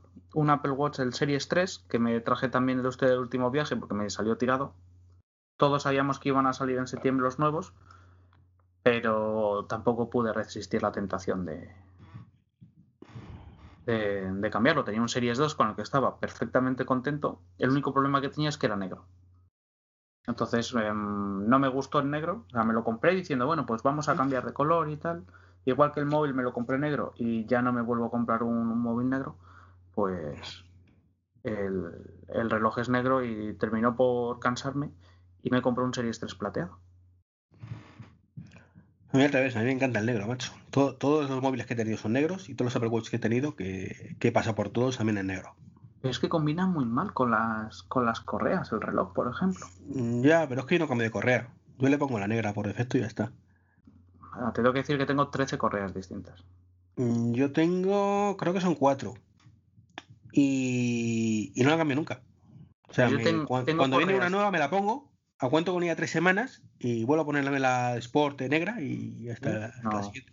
[0.50, 3.94] Apple Watch, el Series 3, que me traje también de usted del último viaje porque
[3.94, 4.74] me salió tirado.
[5.56, 7.72] Todos sabíamos que iban a salir en septiembre los nuevos,
[8.82, 11.74] pero tampoco pude resistir la tentación de,
[13.86, 14.84] de cambiarlo.
[14.84, 17.40] Tenía un Series 2 con el que estaba perfectamente contento.
[17.56, 19.06] El único problema que tenía es que era negro.
[20.26, 22.44] Entonces em, no me gustó el negro.
[22.48, 25.24] O sea, me lo compré diciendo, bueno, pues vamos a cambiar de color y tal.
[25.64, 28.42] Igual que el móvil me lo compré negro y ya no me vuelvo a comprar
[28.42, 29.36] un, móvil negro,
[29.94, 30.64] pues
[31.44, 31.92] el,
[32.28, 34.90] el reloj es negro y terminó por cansarme
[35.42, 36.78] y me compré un Series 3 plateado.
[39.12, 40.52] A mí al revés, a mí me encanta el negro, macho.
[40.70, 43.16] Todo- todos los móviles que he tenido son negros y todos los Apple Watch que
[43.16, 45.56] he tenido, que, que pasa por todos, también en negro.
[46.00, 49.66] Pero es que combina muy mal con las, con las correas, el reloj, por ejemplo.
[49.86, 51.48] Mm, Ya, pero es que yo no cambio de correa.
[51.78, 53.32] Yo le pongo la negra por defecto y ya está.
[54.32, 56.44] Ah, Te tengo que decir que tengo 13 correas distintas.
[56.96, 59.14] Mm, Yo tengo, creo que son cuatro.
[60.32, 62.22] Y, y no la cambio nunca.
[62.88, 65.72] O sea, Yo me- tengo- cuan- tengo cuando viene una nueva me la pongo, aguanto
[65.72, 69.72] con ella tres semanas y vuelvo a ponerle la Sport negra y ya está.
[69.82, 70.02] No.
[70.02, 70.32] siguiente.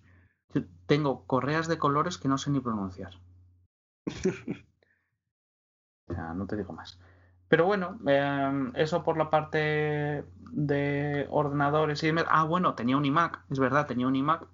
[0.54, 3.12] Yo tengo correas de colores que no sé ni pronunciar.
[6.08, 7.00] O sea, no te digo más.
[7.50, 12.26] Pero bueno, eh, eso por la parte de ordenadores y demás.
[12.30, 14.46] Ah, bueno, tenía un iMac, es verdad, tenía un iMac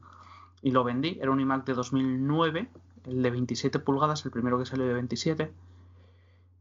[0.62, 1.18] y lo vendí.
[1.22, 2.70] Era un iMac de 2009,
[3.06, 5.52] el de 27 pulgadas, el primero que salió de 27.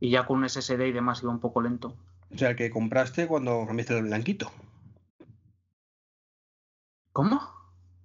[0.01, 1.95] Y ya con un SSD y demás iba un poco lento.
[2.35, 4.51] O sea, el que compraste cuando cambiaste el blanquito.
[7.13, 7.43] ¿Cómo?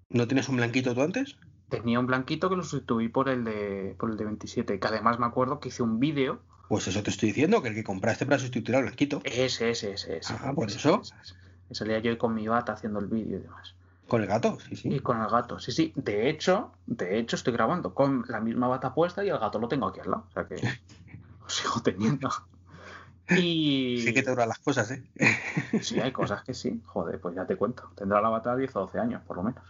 [0.09, 1.37] ¿No tienes un blanquito tú antes?
[1.69, 4.79] Tenía un blanquito que lo sustituí por el de, por el de 27.
[4.79, 7.75] Que además me acuerdo que hice un vídeo Pues eso te estoy diciendo, que el
[7.75, 9.21] que compraste para sustituir al blanquito.
[9.23, 10.33] Ese, ese, ese, ese.
[10.41, 11.01] Ah, por Ese, eso.
[11.01, 11.35] ese, ese.
[11.69, 13.75] Que salía yo con mi bata haciendo el vídeo y demás.
[14.07, 14.89] Con el gato, sí, sí.
[14.89, 15.91] Y con el gato, sí, sí.
[15.95, 19.67] De hecho, de hecho estoy grabando con la misma bata puesta y el gato lo
[19.67, 20.25] tengo aquí al lado.
[20.29, 20.55] O sea que
[21.41, 22.29] lo sigo teniendo.
[23.29, 25.03] Y Sí que te duran las cosas, ¿eh?
[25.81, 26.81] sí, hay cosas que sí.
[26.85, 27.91] Joder, pues ya te cuento.
[27.95, 29.63] Tendrá la bata 10 o 12 años, por lo menos.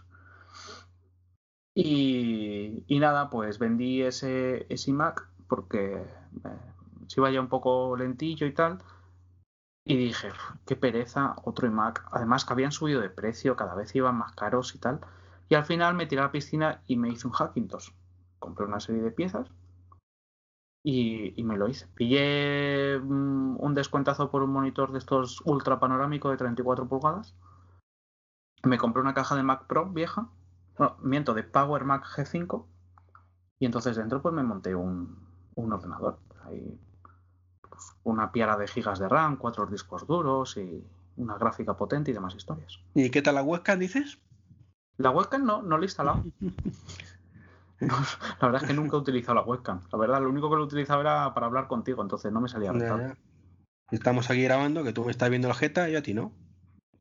[1.73, 6.49] Y, y nada, pues vendí ese, ese iMac porque eh,
[7.07, 8.79] se iba ya un poco lentillo y tal.
[9.85, 12.05] Y dije, "Uf, qué pereza, otro iMac.
[12.11, 14.99] Además que habían subido de precio, cada vez iban más caros y tal.
[15.49, 17.91] Y al final me tiré a la piscina y me hice un Hackintosh.
[18.39, 19.49] Compré una serie de piezas
[20.83, 21.87] y, y me lo hice.
[21.95, 27.35] Pillé mm, un descuentazo por un monitor de estos ultra panorámico de 34 pulgadas.
[28.63, 30.29] Me compré una caja de Mac Pro vieja.
[30.79, 32.67] No, miento, de Power Mac G5.
[33.59, 36.19] Y entonces dentro pues me monté un, un ordenador.
[36.45, 36.79] Ahí,
[37.77, 40.83] pues, una piara de gigas de RAM, cuatro discos duros y
[41.17, 42.79] una gráfica potente y demás historias.
[42.95, 44.17] ¿Y qué tal la webcam, dices?
[44.97, 46.23] La webcam no, no la he instalado.
[47.79, 49.81] No, la verdad es que nunca he utilizado la webcam.
[49.91, 52.71] La verdad, lo único que lo utilizaba era para hablar contigo, entonces no me salía
[52.71, 53.15] rentable.
[53.91, 56.31] Estamos aquí grabando, que tú me estás viendo la jeta y yo a ti no.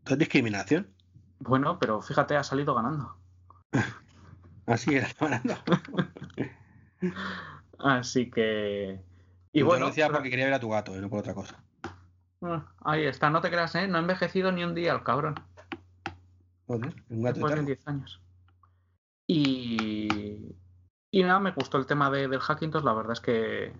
[0.00, 0.94] Esto es discriminación.
[1.38, 3.16] Bueno, pero fíjate, ha salido ganando.
[4.66, 5.54] Así era, ganando.
[7.78, 9.00] Así que.
[9.56, 11.20] Y Yo bueno, lo decía pero- porque quería ver a tu gato, y no por
[11.20, 11.64] otra cosa.
[12.42, 13.88] Ah, ahí está, no te creas, ¿eh?
[13.88, 15.34] No ha envejecido ni un día el cabrón.
[16.66, 17.66] Joder, un gato Después de eterno.
[17.66, 18.20] 10 años.
[19.26, 20.54] Y.
[21.10, 23.72] Y nada, me gustó el tema de- del Hackintosh, la verdad es que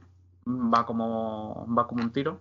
[0.46, 2.40] va como, va como un tiro.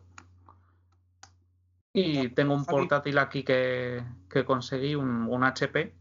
[1.91, 5.93] Y tengo un portátil aquí que, que conseguí, un, un HP,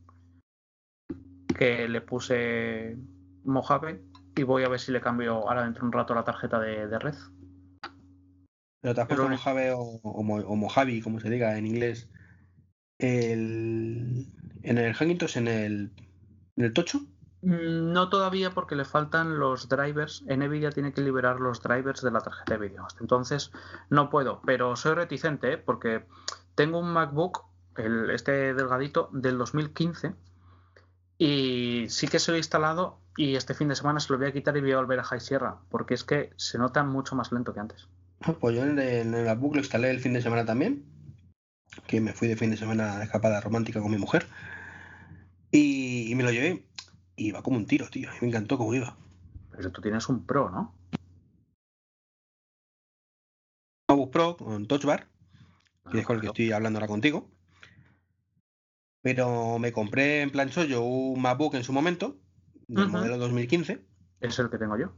[1.59, 2.97] que le puse
[3.45, 4.01] Mojave
[4.37, 6.87] y voy a ver si le cambio ahora dentro de un rato la tarjeta de,
[6.89, 7.15] de red.
[8.81, 12.09] Pero te has puesto Mojave o, o, Mo- o Mojave, como se diga en inglés,
[12.99, 14.27] el,
[14.63, 15.91] en el Hackintosh, en el,
[16.57, 17.01] en el tocho.
[17.43, 20.23] Mm, No todavía porque le faltan los drivers.
[20.27, 22.87] Nvidia tiene que liberar los drivers de la tarjeta de vídeo.
[23.01, 23.53] Entonces
[23.91, 25.59] no puedo, pero soy reticente ¿eh?
[25.59, 26.05] porque
[26.55, 27.45] tengo un MacBook,
[27.77, 30.15] el, este delgadito, del 2015
[31.19, 34.29] y sí que se lo he instalado y este fin de semana se lo voy
[34.29, 37.15] a quitar y voy a volver a High Sierra porque es que se nota mucho
[37.15, 37.89] más lento que antes.
[38.41, 40.85] Pues yo en el, MacBook lo instalé el fin de semana también,
[41.87, 44.27] que me fui de fin de semana de escapada romántica con mi mujer.
[45.51, 46.65] Y, y me lo llevé.
[47.17, 48.11] Y iba como un tiro, tío.
[48.11, 48.97] Mí me encantó cómo iba.
[49.53, 50.75] Pero tú tienes un Pro, ¿no?
[53.89, 55.07] MacBook Pro con Touch Bar,
[55.93, 57.29] que es con el que estoy hablando ahora contigo.
[59.05, 62.17] Pero me compré en plan chollo un MacBook en su momento,
[62.67, 63.85] del modelo 2015.
[64.21, 64.97] Es el que tengo yo.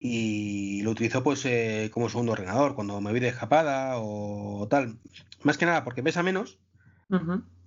[0.00, 4.98] y lo utilizo pues eh, como segundo ordenador cuando me voy de escapada o tal.
[5.42, 6.58] Más que nada porque pesa menos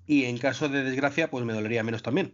[0.08, 2.34] y en caso de desgracia pues me dolería menos también.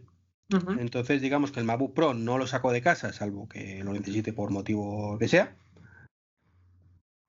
[0.78, 4.32] Entonces digamos que el MacBook Pro no lo saco de casa salvo que lo necesite
[4.32, 5.56] por motivo que sea.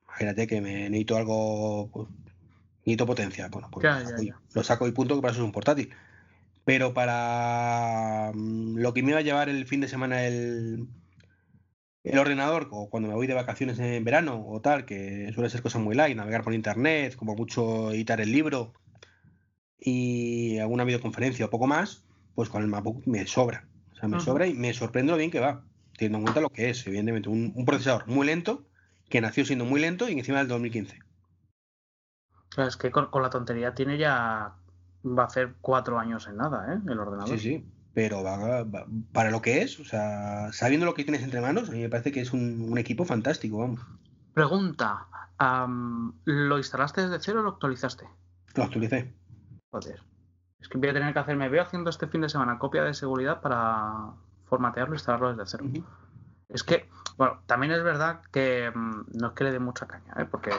[0.08, 2.08] Imagínate que me necesito algo, pues,
[2.86, 3.48] necesito potencia.
[3.50, 4.40] Bueno, pues lo, saco y, ya.
[4.54, 5.90] lo saco y punto que para eso es un portátil.
[6.64, 10.88] Pero para mm, lo que me iba a llevar el fin de semana el,
[12.04, 15.62] el ordenador, o cuando me voy de vacaciones en verano o tal, que suele ser
[15.62, 18.74] cosa muy light, navegar por internet, como mucho editar el libro
[19.80, 22.04] y alguna videoconferencia o poco más,
[22.36, 23.68] pues con el MacBook me sobra.
[23.94, 25.64] O sea, me sobra y me sorprende lo bien que va,
[25.98, 28.68] teniendo en cuenta lo que es, evidentemente, un, un procesador muy lento,
[29.10, 31.05] que nació siendo muy lento y encima del 2015.
[32.56, 34.56] Claro, es que con, con la tontería tiene ya.
[35.06, 36.80] Va a hacer cuatro años en nada, ¿eh?
[36.88, 37.38] El ordenador.
[37.38, 37.66] Sí, sí.
[37.94, 41.70] Pero va- va- para lo que es, o sea, sabiendo lo que tienes entre manos,
[41.70, 43.82] a mí me parece que es un, un equipo fantástico, vamos.
[44.34, 45.08] Pregunta:
[46.26, 48.08] ¿lo instalaste desde cero o lo actualizaste?
[48.56, 49.14] Lo actualicé.
[49.72, 50.02] Joder.
[50.60, 51.50] Es que voy a tener que hacerme.
[51.50, 54.12] Veo haciendo este fin de semana copia de seguridad para
[54.46, 55.66] formatearlo e instalarlo desde cero.
[56.50, 60.14] Es que, bueno, también es verdad que mm, no es que le dé mucha caña,
[60.18, 60.26] ¿eh?
[60.30, 60.52] porque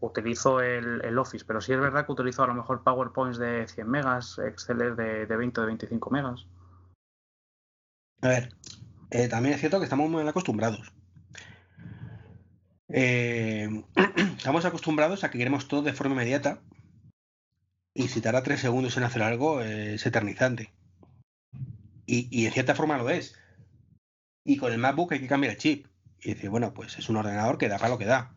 [0.00, 3.88] utilizo el, Office, pero sí es verdad que utilizo a lo mejor PowerPoints de 100
[3.88, 6.46] megas, Excel de, de 20 o de 25 megas.
[8.22, 8.54] A ver,
[9.10, 10.92] eh, también es cierto que estamos mal acostumbrados.
[12.88, 13.68] Eh,
[14.36, 16.60] estamos acostumbrados a que queremos todo de forma inmediata
[17.94, 20.72] y si tarda tres segundos en hacer algo eh, es eternizante.
[22.06, 23.36] Y, y en cierta forma lo es.
[24.44, 25.86] Y con el MacBook hay que cambiar el chip.
[26.22, 28.34] Y decir, bueno, pues es un ordenador que da para lo que da.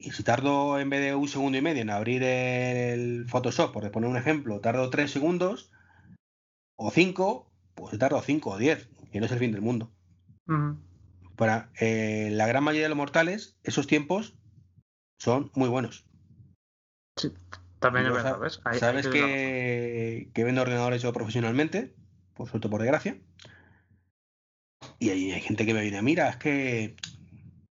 [0.00, 3.90] Y si tardo en vez de un segundo y medio en abrir el Photoshop, por
[3.90, 5.72] poner un ejemplo, tardo tres segundos
[6.76, 9.90] o cinco, pues tardo cinco o diez, que no es el fin del mundo.
[10.46, 10.78] Ujú.
[11.34, 14.34] Para eh, la gran mayoría de los mortales, esos tiempos
[15.18, 16.04] son muy buenos.
[17.80, 18.38] También es verdad,
[18.78, 21.94] Sabes que, que vendo ordenadores yo profesionalmente,
[22.34, 23.18] por suerte por desgracia.
[25.00, 26.96] Y hay, hay gente que me viene, mira, es que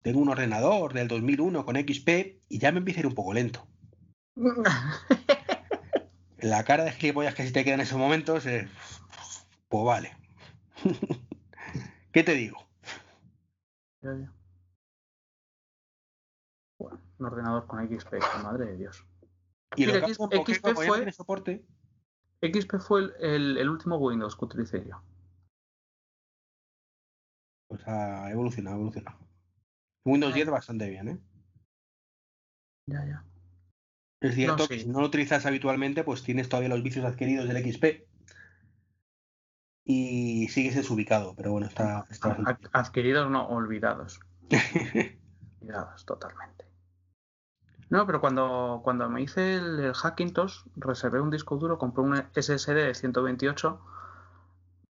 [0.05, 3.33] tengo un ordenador del 2001 con XP y ya me empieza a ir un poco
[3.33, 3.65] lento.
[6.37, 8.69] La cara de gilipollas que se te queda en esos momentos es,
[9.67, 10.15] pues vale.
[12.13, 12.67] ¿Qué te digo?
[14.03, 14.31] Bueno,
[17.17, 18.13] un ordenador con XP,
[18.43, 19.03] madre de Dios.
[19.75, 20.19] Y Mira, lo que X-
[20.59, 21.65] XP fue- soporte,
[22.43, 25.01] XP fue el, el- el último Windows que utilicé yo.
[27.67, 29.24] pues ha evolucionado, ha evolucionado.
[30.05, 30.35] Windows Ah.
[30.35, 31.17] 10 bastante bien, ¿eh?
[32.87, 33.23] Ya, ya.
[34.21, 37.47] Es cierto No, que si no lo utilizas habitualmente, pues tienes todavía los vicios adquiridos
[37.47, 38.07] del XP
[39.83, 44.19] y sigues desubicado, pero bueno, está, está Ad- Adquiridos, no, olvidados.
[45.61, 46.65] Olvidados, totalmente.
[47.89, 52.15] No, pero cuando, cuando me hice el, el Hackintosh, reservé un disco duro, compré un
[52.35, 53.79] SSD de 128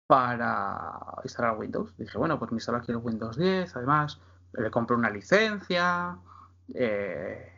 [0.08, 1.96] para instalar Windows.
[1.98, 4.22] Dije, bueno, pues me instalo aquí el Windows 10, además,
[4.54, 6.18] le compré una licencia
[6.74, 7.52] eh,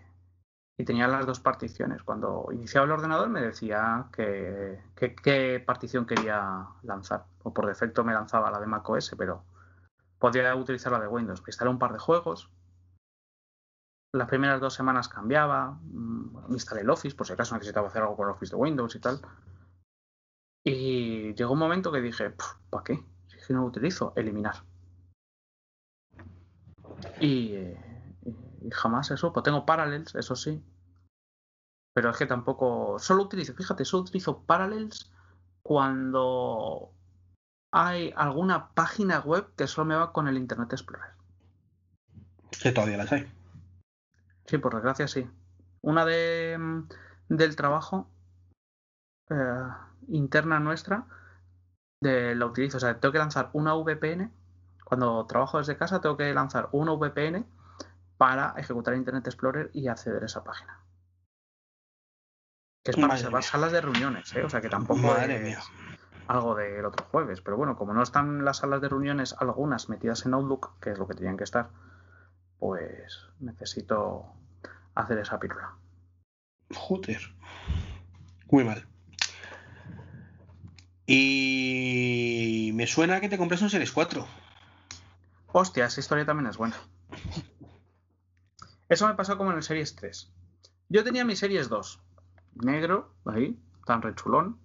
[0.78, 2.04] y tenía las dos particiones.
[2.04, 7.26] Cuando iniciaba el ordenador me decía que, que- qué partición quería lanzar.
[7.44, 9.44] O por defecto me lanzaba la de macOS, pero
[10.20, 11.42] podía utilizar la de Windows.
[11.42, 12.50] Me instalé un par de juegos.
[14.14, 15.72] Las primeras dos semanas cambiaba.
[15.84, 18.62] mm, me instalé el Office por si acaso necesitaba hacer algo con el Office de
[18.62, 19.22] Windows y tal.
[20.64, 22.34] Y llegó un momento que dije,
[22.70, 23.04] ¿para qué?
[23.28, 24.56] Si que no lo utilizo, eliminar.
[27.20, 27.78] Y, eh,
[28.72, 29.34] jamás eso.
[29.34, 30.64] Pues tengo Parallels, eso sí.
[31.94, 33.00] Pero es que tampoco.
[33.00, 35.12] Solo utilizo, fíjate, solo utilizo Parallels
[35.62, 36.94] cuando
[37.72, 41.12] hay alguna página web que solo me va con el Internet Explorer.
[42.62, 43.32] Que todavía las hay.
[44.46, 45.30] Sí, por desgracia sí.
[45.82, 46.58] Una de
[47.30, 48.10] del trabajo
[49.30, 49.68] eh,
[50.08, 51.06] interna nuestra
[52.02, 52.78] de, la utilizo.
[52.78, 54.32] O sea, tengo que lanzar una VPN.
[54.90, 57.46] Cuando trabajo desde casa, tengo que lanzar una VPN
[58.18, 60.84] para ejecutar Internet Explorer y acceder a esa página.
[62.84, 63.42] Que es para Madre mía.
[63.44, 64.44] salas de reuniones, ¿eh?
[64.44, 65.60] O sea, que tampoco Madre es mía.
[66.28, 67.40] algo del otro jueves.
[67.42, 70.98] Pero bueno, como no están las salas de reuniones, algunas metidas en Outlook, que es
[70.98, 71.70] lo que tenían que estar,
[72.58, 74.26] pues necesito
[74.96, 75.76] hacer esa pílula.
[76.74, 77.22] Joder.
[78.50, 78.88] Muy mal.
[81.06, 84.28] Y me suena que te compras un Series 4.
[85.60, 86.78] Hostia, esa historia también es buena.
[88.88, 90.32] Eso me pasó como en el Series 3.
[90.88, 92.00] Yo tenía mi Series 2,
[92.64, 94.58] negro, ahí, tan rechulón.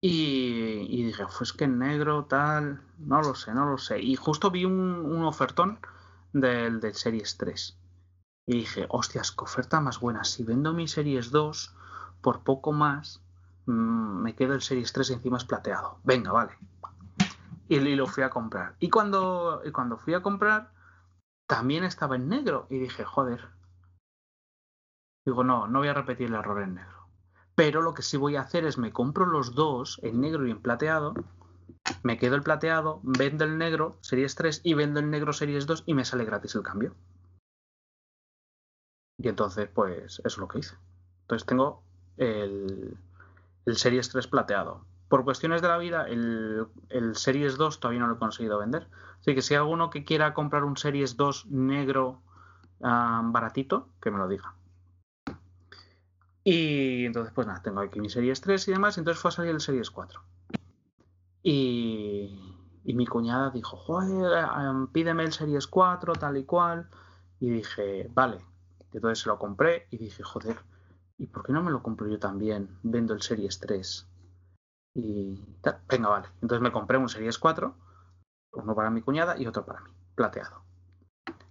[0.00, 4.00] Y, y dije, pues que negro, tal, no lo sé, no lo sé.
[4.00, 5.78] Y justo vi un, ofertón
[6.32, 7.78] del, del Series 3.
[8.46, 10.24] Y dije, hostias, qué oferta más buena.
[10.24, 11.76] Si vendo mi Series 2
[12.22, 13.22] por poco más,
[13.66, 16.00] mm, me quedo el Series 3 y encima es plateado.
[16.02, 16.58] Venga, vale.
[17.68, 18.76] Y, lo fui a comprar.
[18.80, 20.72] Y cuando, y cuando fui a comprar,
[21.46, 22.66] también estaba en negro.
[22.70, 23.48] Y dije, joder.
[25.26, 27.08] Digo, no, no voy a repetir el error en negro.
[27.54, 30.50] Pero lo que sí voy a hacer es me compro los dos, en negro y
[30.50, 31.14] en plateado.
[32.02, 35.84] Me quedo el plateado, vendo el negro, Series 3, y vendo el negro Series 2
[35.86, 36.94] y me sale gratis el cambio.
[39.18, 40.76] Y entonces, pues, eso es lo que hice.
[41.22, 41.82] Entonces tengo
[42.16, 42.96] el,
[43.66, 44.86] el Series 3 plateado.
[45.08, 46.66] Por cuestiones de la vida, el,
[47.14, 48.88] Series 2 todavía no lo he conseguido vender.
[49.20, 52.22] Así que si hay alguno que quiera comprar un Series 2 negro
[52.82, 54.54] ah, baratito, que me lo diga.
[56.44, 58.96] Y entonces, pues nada, tengo aquí mi Series 3 y demás.
[58.96, 60.22] Y entonces fue a salir el Series 4.
[61.42, 66.88] Y, y mi cuñada dijo, joder, em, pídeme el Series 4, tal y cual.
[67.38, 68.40] Y dije, vale.
[68.94, 70.56] Entonces se lo compré y dije, joder,
[71.18, 72.78] ¿y por qué no me lo compro yo también?
[72.82, 74.07] Vendo el Series 3.
[74.94, 75.38] Y
[75.88, 76.28] venga, vale.
[76.42, 77.74] Entonces me compré un Series 4,
[78.52, 80.62] uno para mi cuñada y otro para mí, plateado.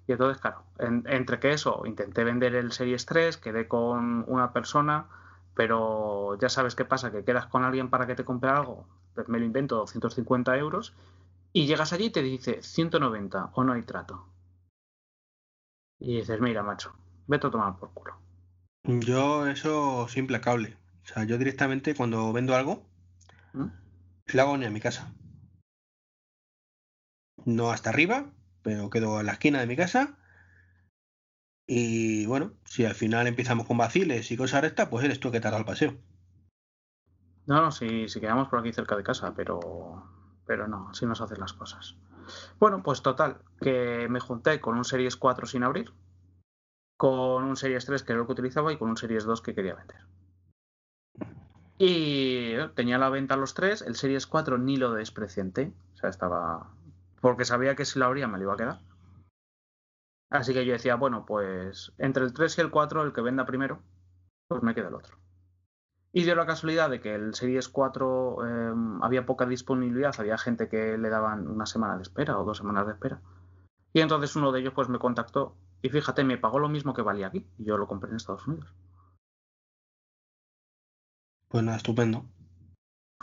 [0.08, 4.54] Y entonces, claro, en- entre que eso, intenté vender el Series 3, quedé con una
[4.54, 5.08] persona,
[5.54, 9.28] pero ya sabes qué pasa, que quedas con alguien para que te compre algo, pues
[9.28, 10.94] me lo invento 250 euros,
[11.54, 14.28] y llegas allí y te dice 190 o no hay trato.
[16.00, 16.94] Y dices, mira, macho,
[17.28, 18.16] vete a tomar por culo.
[18.84, 20.78] Yo eso soy implacable.
[21.04, 22.86] O sea, yo directamente cuando vendo algo,
[24.34, 25.14] Lo hago ni a mi casa.
[27.46, 28.32] No hasta arriba,
[28.62, 30.18] pero quedo en la esquina de mi casa.
[31.66, 35.40] Y bueno, si al final empezamos con vaciles y cosas rectas, pues eres tú que
[35.40, 35.98] te hará el paseo.
[37.46, 40.04] No, no, si, si quedamos por aquí cerca de casa, pero,
[40.46, 41.96] pero no, así nos hacen las cosas.
[42.60, 45.94] Bueno, pues total, que me junté con un Series 4 sin abrir,
[46.98, 49.56] con un Series 3 que era lo que utilizaba y con un Series 2 que
[49.56, 50.06] quería vender.
[51.78, 56.72] Y tenía la venta los tres, el Series 4 ni lo desprecienté, o sea, estaba...
[57.22, 58.80] porque sabía que si lo abría me lo iba a quedar.
[60.30, 63.46] Así que yo decía, bueno, pues entre el 3 y el 4, el que venda
[63.46, 63.82] primero,
[64.48, 65.18] pues me queda el otro.
[66.12, 70.68] Y dio la casualidad de que el Series 4 eh, había poca disponibilidad, había gente
[70.68, 73.22] que le daban una semana de espera o dos semanas de espera.
[73.94, 77.02] Y entonces uno de ellos pues me contactó y fíjate, me pagó lo mismo que
[77.02, 77.46] valía aquí.
[77.58, 78.74] Y yo lo compré en Estados Unidos.
[81.50, 82.26] Pues nada, estupendo.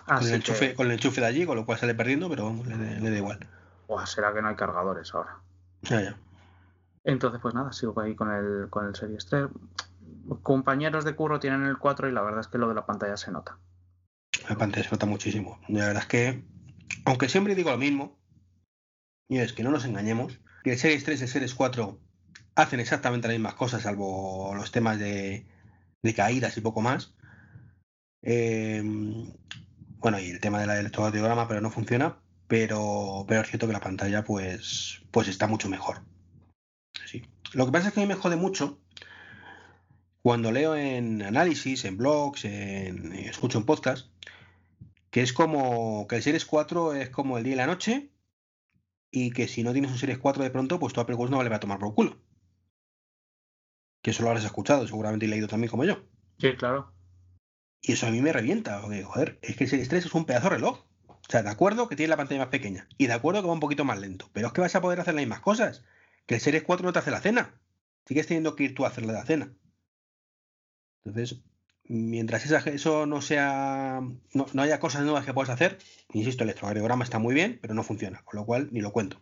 [0.07, 2.45] Con el, enchufe, que, con el enchufe de allí, con lo cual sale perdiendo, pero
[2.45, 3.39] vamos, le, le da igual.
[3.89, 5.39] Buah, será que no hay cargadores ahora.
[5.83, 6.16] Ya, ya.
[7.05, 9.47] Entonces pues nada, sigo ahí con el, con el Series 3.
[10.43, 13.16] Compañeros de curro tienen el 4 y la verdad es que lo de la pantalla
[13.16, 13.59] se nota.
[14.49, 15.61] La pantalla se nota muchísimo.
[15.68, 16.45] La verdad es que,
[17.05, 18.18] aunque siempre digo lo mismo,
[19.29, 21.99] y es que no nos engañemos, que el Series 3 y el Series 4
[22.55, 25.47] hacen exactamente las mismas cosas, salvo los temas de,
[26.03, 27.14] de caídas y poco más.
[28.25, 28.83] Eh,
[29.99, 32.18] bueno, y el tema del electrocardiograma, pero no funciona.
[32.49, 36.03] Pero, pero es cierto que la pantalla, pues, pues está mucho mejor.
[37.07, 37.22] Sí.
[37.53, 38.81] Lo que pasa es que a mí me jode mucho
[40.25, 44.09] cuando leo en análisis, en blogs, en, escucho en podcast,
[45.11, 48.11] que es como que el Series 4 es como el día y la noche,
[49.11, 51.37] y que si no tienes un Series 4 de pronto, pues tu Apple Watch no
[51.37, 52.16] vale para tomar por culo.
[54.01, 56.03] Que eso lo habrás escuchado, seguramente y leído también como yo.
[56.39, 56.93] Sí, claro.
[57.87, 60.24] Y eso a mí me revienta, porque, joder, es que el Series 3 es un
[60.24, 60.85] pedazo de reloj.
[61.07, 63.53] O sea, de acuerdo que tiene la pantalla más pequeña, y de acuerdo que va
[63.53, 65.85] un poquito más lento, pero es que vas a poder hacer las mismas cosas.
[66.26, 67.61] Que el Series 4 no te hace la cena.
[68.07, 69.53] Sigues teniendo que ir tú a hacerle la cena.
[71.05, 71.43] Entonces,
[71.85, 74.01] mientras eso no sea.
[74.32, 75.78] No, haya cosas nuevas que puedas hacer,
[76.12, 79.20] insisto, el electrocardiograma está muy bien, pero no funciona, con lo cual ni lo cuento.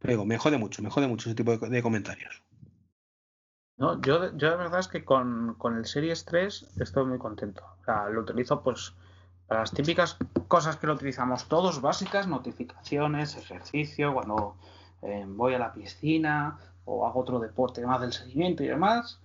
[0.00, 2.42] Pero me jode mucho, me jode mucho ese tipo de, comentarios.
[3.76, 7.64] No, yo, yo la verdad es que con, con, el Series 3 estoy muy contento.
[7.80, 8.94] O sea, lo utilizo pues
[9.48, 10.16] para las típicas
[10.48, 14.56] cosas que lo utilizamos todos, básicas, notificaciones, ejercicio, cuando
[15.02, 19.20] eh, voy a la piscina o hago otro deporte más del seguimiento y demás.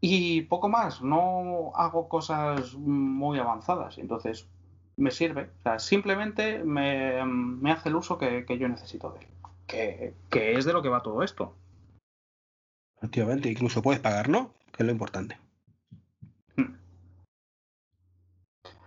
[0.00, 4.48] Y poco más, no hago cosas muy avanzadas, entonces
[4.96, 5.50] me sirve.
[5.60, 9.26] O sea, simplemente me, me hace el uso que, que yo necesito de él.
[9.66, 11.54] Que, que, es de lo que va todo esto.
[13.12, 14.54] Efectivamente, incluso puedes pagar, ¿no?
[14.72, 15.38] Que es lo importante.
[16.56, 16.74] Hmm.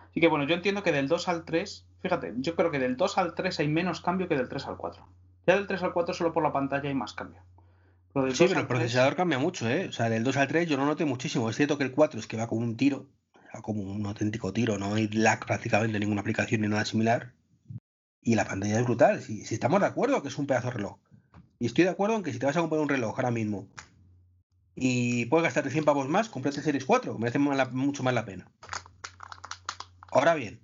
[0.09, 2.97] Así que bueno, yo entiendo que del 2 al 3, fíjate, yo creo que del
[2.97, 5.07] 2 al 3 hay menos cambio que del 3 al 4.
[5.45, 7.41] Ya del 3 al 4 solo por la pantalla hay más cambio
[8.31, 9.87] sí, pero el procesador cambia mucho, ¿eh?
[9.89, 11.49] O sea, del 2 al 3 yo no noté muchísimo.
[11.49, 13.07] Es cierto que el 4 es que va como un tiro,
[13.61, 17.33] como un auténtico tiro, no hay lag prácticamente ninguna aplicación ni nada similar.
[18.21, 19.21] Y la pantalla es brutal.
[19.21, 20.97] Si, estamos de acuerdo que es un pedazo de reloj.
[21.59, 23.67] Y estoy de acuerdo en que si te vas a comprar un reloj ahora mismo
[24.75, 28.51] y puedes gastarte 100 pavos más, cómprate Series 4, merece mucho más la pena.
[30.11, 30.59] Ahora bien,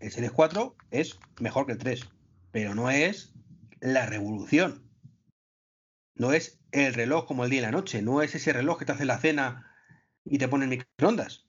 [0.00, 2.08] el Series 4 es mejor que el 3,
[2.52, 3.34] pero no es
[3.80, 4.82] la revolución.
[6.14, 8.84] No es el reloj como el día y la noche, no es ese reloj que
[8.84, 9.70] te hace la cena
[10.24, 11.46] y te pone en microondas.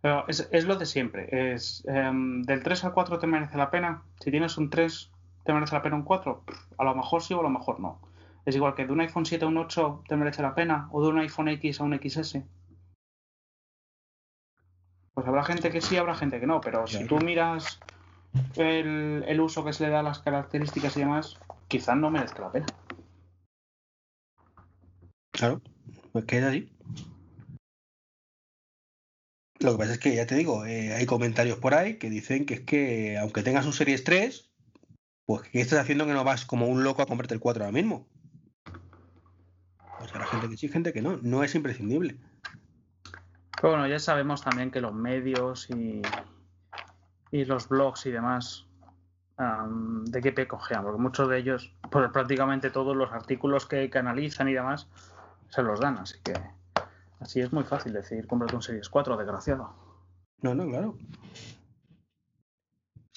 [0.00, 1.54] Pero es, lo de siempre.
[1.54, 4.02] Es, em, ¿Del 3 al 4 te merece la pena?
[4.20, 5.10] Si tienes un 3,
[5.44, 6.44] ¿te merece la pena un 4?
[6.76, 8.00] A lo mejor sí o a lo mejor no.
[8.44, 11.02] Es igual que de un iPhone 7 a un 8 te merece la pena, o
[11.02, 12.42] de un iPhone X a un XS.
[15.14, 17.80] Pues habrá gente que sí, habrá gente que no, pero si tú miras
[18.56, 21.38] el, el, uso que se le da a las características y demás,
[21.68, 22.66] quizás no merezca la pena.
[25.32, 25.62] Claro,
[26.12, 26.70] pues queda así.
[29.60, 32.44] Lo que pasa es que ya te digo, eh, hay comentarios por ahí que dicen
[32.44, 34.50] que es que aunque tengas un Series 3,
[35.24, 37.72] pues ¿qué estás haciendo que no vas como un loco a comprarte el 4 ahora
[37.72, 38.06] mismo?
[40.14, 42.16] Habrá gente que sí, gente que no, no es imprescindible.
[43.60, 46.02] Pero bueno, ya sabemos también que los medios y,
[47.32, 48.66] y los blogs y demás
[49.36, 54.52] de qué pecojean, porque muchos de ellos, pues prácticamente todos los artículos que, analizan y
[54.52, 54.86] demás,
[55.48, 56.34] se los dan, así que
[57.18, 59.74] así es muy fácil decir, cómprate un Series 4, desgraciado.
[60.42, 60.96] No, no, claro.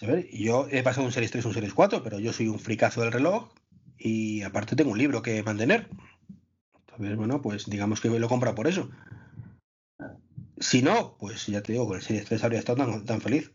[0.02, 2.60] A ver, yo he pasado un Series 3 un Series 4, pero yo soy un
[2.60, 3.50] fricazo del reloj
[4.00, 5.88] y aparte tengo un libro que mantener.
[6.98, 8.90] Entonces, bueno, pues digamos que lo compra por eso.
[10.60, 13.52] Si no, pues ya te digo, con el Series 3 habría estado tan, tan feliz.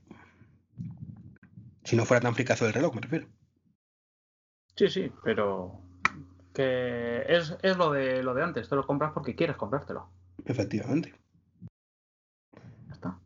[1.83, 3.27] Si no fuera tan fricazo del reloj, me refiero.
[4.77, 5.81] Sí, sí, pero
[6.55, 10.09] que es, es, lo de lo de antes, te lo compras porque quieres comprártelo.
[10.45, 11.13] Efectivamente.
[12.87, 13.19] Ya está.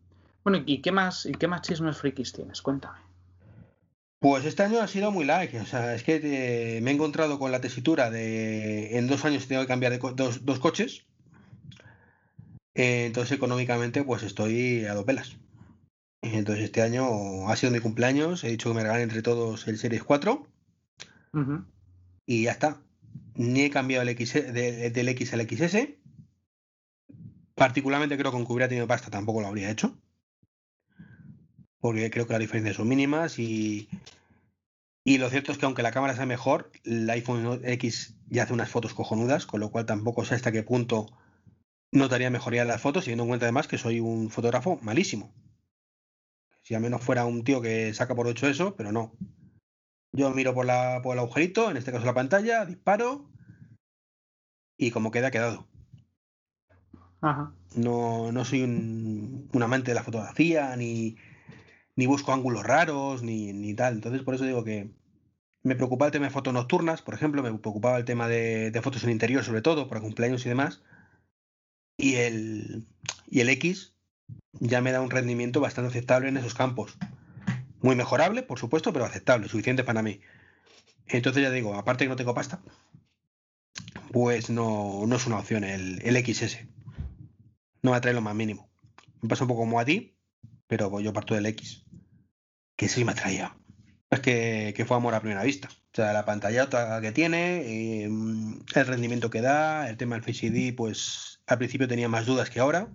[0.43, 2.63] Bueno, ¿y qué más, y qué más chismes frikis tienes?
[2.63, 3.06] Cuéntame.
[4.29, 7.53] Pues este año ha sido muy like, o sea, es que me he encontrado con
[7.53, 11.07] la tesitura de en dos años tengo que cambiar de dos, dos, coches.
[12.75, 15.37] Eh, entonces económicamente pues estoy a dos velas.
[16.23, 19.79] Entonces este año ha sido mi cumpleaños, he dicho que me regalen entre todos el
[19.79, 20.45] Series 4
[22.27, 22.83] y ya está.
[23.37, 25.87] Ni he cambiado el X, del X al XS.
[27.55, 29.97] Particularmente creo que aunque hubiera tenido pasta tampoco lo habría hecho.
[31.79, 33.89] Porque creo que las diferencias son mínimas y,
[35.07, 38.53] y lo cierto es que aunque la cámara sea mejor, el iPhone X ya hace
[38.53, 41.07] unas fotos cojonudas, con lo cual tampoco sé hasta qué punto
[41.93, 45.33] notaría mejoría en las fotos, teniendo en cuenta además que soy un fotógrafo malísimo.
[46.63, 49.13] Si al menos fuera un tío que saca por ocho eso, pero no.
[50.11, 53.31] Yo miro por, la, por el agujerito, en este caso la pantalla, disparo
[54.77, 55.69] y como queda, quedado.
[57.21, 57.53] Ajá.
[57.77, 61.17] No, no soy un, amante de la fotografía, ni,
[61.97, 63.95] ni busco ángulos raros, ni, ni, tal.
[63.95, 64.91] Entonces, por eso digo que
[65.63, 69.03] me preocupaba el tema de fotos nocturnas, por ejemplo, me preocupaba el tema de, fotos
[69.05, 70.83] en interior, sobre todo, para cumpleaños y demás.
[71.99, 72.87] Y el,
[73.29, 73.95] y el X,
[74.61, 76.97] ya me da un rendimiento bastante aceptable en esos campos.
[77.81, 80.21] Muy mejorable, por supuesto, pero aceptable, suficiente para mí.
[81.09, 82.61] Entonces ya digo, aparte que no tengo pasta,
[84.13, 86.67] pues no, no es una opción el, XS.
[87.83, 88.69] No me atrae lo más mínimo.
[89.21, 90.17] Me pasa un poco como a ti,
[90.67, 91.86] pero yo parto del X.
[92.77, 93.57] Que sí me atraía.
[94.11, 95.69] Es que, que fue amor a primera vista.
[95.69, 96.69] O sea, la pantalla
[97.01, 101.89] que tiene, em, el rendimiento que da, el tema del Face ID, pues al principio
[101.89, 102.89] tenía más dudas que ahora.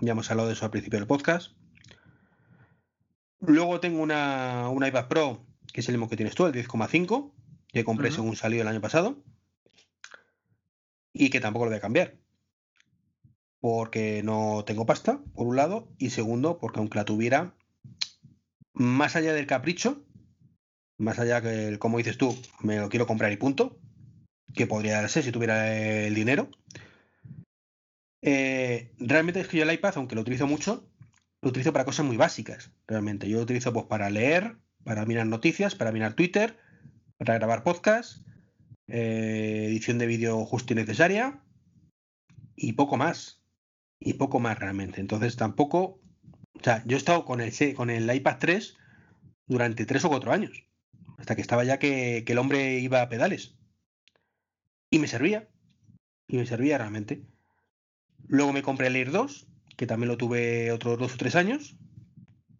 [0.00, 1.56] Ya hemos hablado de eso al principio del podcast.
[3.40, 7.32] Luego tengo una, iPad Pro, que es el mismo que tienes tú, el 10,5,
[7.66, 9.24] que compré según salió el año pasado.
[11.12, 12.16] y que tampoco lo voy a cambiar.
[13.58, 17.55] Porque no tengo pasta, por un lado, y segundo, porque aunque la tuviera,
[18.76, 20.04] más allá del capricho,
[20.98, 23.78] más allá que, como dices tú, me lo quiero comprar y punto,
[24.54, 26.50] que podría ser si tuviera el dinero.
[28.22, 30.88] Eh, realmente es que yo el iPad, aunque lo utilizo mucho,
[31.42, 33.28] lo utilizo para cosas muy básicas, realmente.
[33.28, 36.56] Yo lo utilizo pues, para leer, para mirar noticias, para mirar Twitter,
[37.18, 38.26] para grabar podcast,
[38.88, 41.40] eh, edición de vídeo justo y necesaria,
[42.56, 43.42] y poco más.
[43.98, 45.00] Y poco más realmente.
[45.00, 46.00] Entonces tampoco.
[46.60, 48.76] O sea, yo he estado con el, con el iPad 3
[49.46, 50.64] durante 3 o 4 años.
[51.18, 53.54] Hasta que estaba ya que, el hombre iba a pedales.
[54.90, 55.48] Y me servía.
[56.26, 57.22] Y me servía realmente.
[58.26, 59.46] Luego me compré el Air 2,
[59.76, 61.76] que también lo tuve otros 2 o 3 años.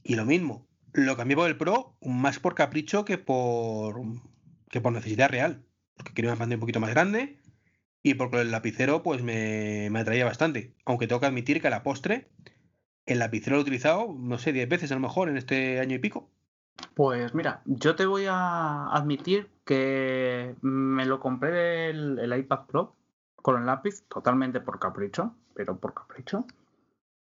[0.03, 0.67] Y lo mismo.
[0.93, 4.01] Lo cambié por el Pro más por capricho que por,
[4.71, 5.65] que por necesidad real.
[5.95, 7.41] Porque quería una pantalla un poquito más grande
[8.03, 10.77] y porque el lapicero pues me, me atraía bastante.
[10.85, 12.31] Aunque tengo que admitir que a la postre
[13.07, 15.95] el lapicero lo he utilizado, no sé, 10 veces a lo mejor en este año
[15.95, 16.29] y pico.
[16.95, 22.97] Pues mira, yo te voy a admitir que me lo compré el, el, iPad Pro
[23.37, 26.47] con el lápiz totalmente por capricho, pero por capricho.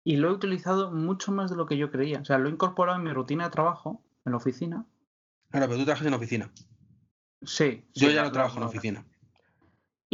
[0.04, 2.20] Y lo he utilizado mucho más de lo que yo creía.
[2.20, 4.86] O sea, lo he incorporado en mi rutina de trabajo, en la oficina.
[5.50, 6.52] Claro, pero tú trabajas en oficina.
[7.44, 7.86] Sí.
[7.94, 9.06] Yo sí, ya no trabajo en oficina.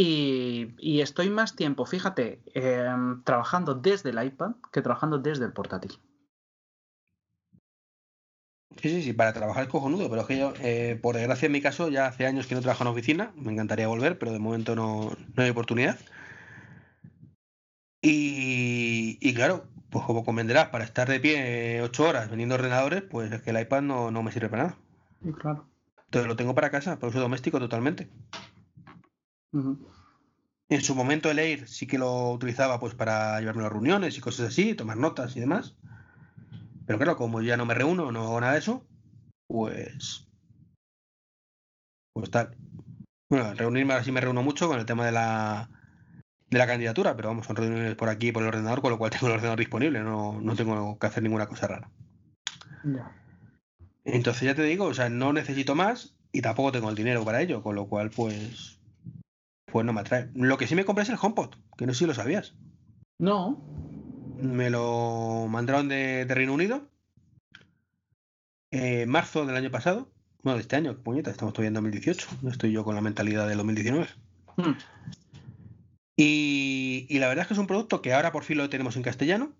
[0.04, 2.89] Y, y, estoy más tiempo, fíjate, eh,
[3.24, 5.91] trabajando desde el iPad que trabajando desde el portátil.
[8.82, 11.52] Sí, sí, sí, para trabajar es cojonudo, pero es que yo, eh, por desgracia en
[11.52, 14.39] mi caso, ya hace años que no trabajo en oficina, me encantaría volver, pero de
[14.39, 15.99] momento no, no hay oportunidad.
[18.02, 23.32] Y, y, claro, pues como convendrás, para estar de pie ocho horas vendiendo ordenadores, pues
[23.32, 24.78] es que el iPad no, no me sirve para nada.
[25.24, 25.68] Sí, claro.
[26.06, 28.10] Entonces lo tengo para casa, para uso doméstico totalmente.
[29.54, 29.78] Uh -huh.
[30.70, 34.22] En su momento el Air sí que lo utilizaba pues para llevarme a reuniones y
[34.22, 35.76] cosas así, tomar notas y demás.
[36.86, 38.86] Pero claro, como ya no me reúno, no hago nada de eso,
[39.47, 40.28] pues.
[42.14, 42.56] Pues tal.
[43.30, 45.70] Bueno, reunirme ahora sí me reúno mucho con el tema de la,
[46.49, 49.12] de la candidatura, pero vamos, son reuniones por aquí por el ordenador, con lo cual
[49.12, 51.89] tengo el ordenador disponible, no, no tengo que hacer ninguna cosa rara.
[54.04, 57.41] Entonces ya te digo, o sea, no necesito más y tampoco tengo el dinero para
[57.41, 58.80] ello, con lo cual pues.
[59.72, 60.30] Pues no me atrae.
[60.36, 62.55] Lo que sí me compré es el HomePod, que no sé si lo sabías.
[63.17, 63.63] No.
[64.38, 66.89] Me lo mandaron de, de Reino Unido.
[68.72, 70.11] En eh, marzo del año pasado.
[70.43, 72.28] Bueno, de este año, puñeta, estamos todavía en 2018.
[72.41, 74.07] No estoy yo con la mentalidad del 2019.
[74.57, 74.72] Hmm.
[76.17, 78.95] Y, y, la verdad es que es un producto que ahora por fin lo tenemos
[78.95, 79.53] en castellano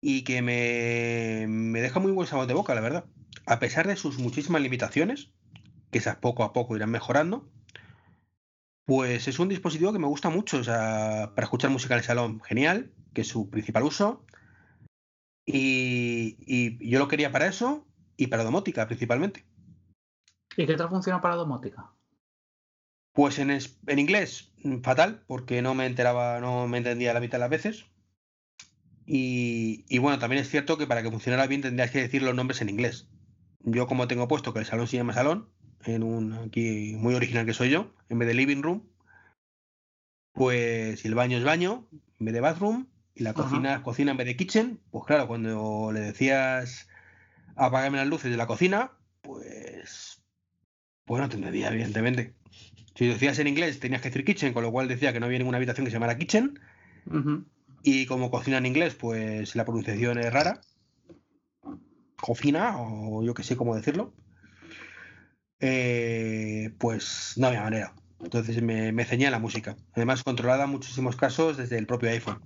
[0.00, 3.04] y que me, me deja muy buen sabor de boca, la verdad.
[3.46, 5.30] A pesar de sus muchísimas limitaciones,
[5.90, 7.48] que esas poco a poco irán mejorando,
[8.94, 10.58] pues es un dispositivo que me gusta mucho.
[10.58, 14.26] O sea, para escuchar música en el salón, genial, que es su principal uso.
[15.46, 17.86] Y, y yo lo quería para eso
[18.18, 19.46] y para domótica principalmente.
[20.58, 21.90] ¿Y qué tal funciona para domótica?
[23.14, 27.38] Pues en, es, en inglés, fatal, porque no me enteraba, no me entendía la mitad
[27.38, 27.86] de las veces.
[29.06, 32.34] Y, y, bueno, también es cierto que para que funcionara bien tendrías que decir los
[32.34, 33.08] nombres en inglés.
[33.60, 35.48] Yo como tengo puesto que el salón se llama salón,
[35.86, 38.82] en un aquí muy original que soy yo, en vez de living room,
[40.32, 41.86] pues si el baño es baño,
[42.18, 43.82] en vez de bathroom, y la cocina Ajá.
[43.82, 46.88] cocina en vez de kitchen, pues claro, cuando le decías
[47.56, 50.22] apágame las luces de la cocina, pues
[51.04, 52.34] pues no te entendía, evidentemente.
[52.94, 55.38] Si decías en inglés tenías que decir kitchen, con lo cual decía que no había
[55.38, 56.58] ninguna habitación que se llamara kitchen.
[57.06, 57.44] Uh -huh.
[57.82, 60.60] Y como cocina en inglés, pues la pronunciación es rara.
[62.20, 64.14] Cocina, o yo que sé cómo decirlo.
[65.64, 67.94] Eh, pues no había manera.
[68.20, 69.76] Entonces me, me ceñía la música.
[69.94, 72.42] Además, controlada en muchísimos casos desde el propio iPhone.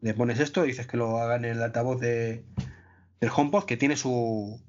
[0.00, 2.44] Le pones esto, dices que lo haga en el altavoz de,
[3.20, 4.60] del HomePod, que tiene su.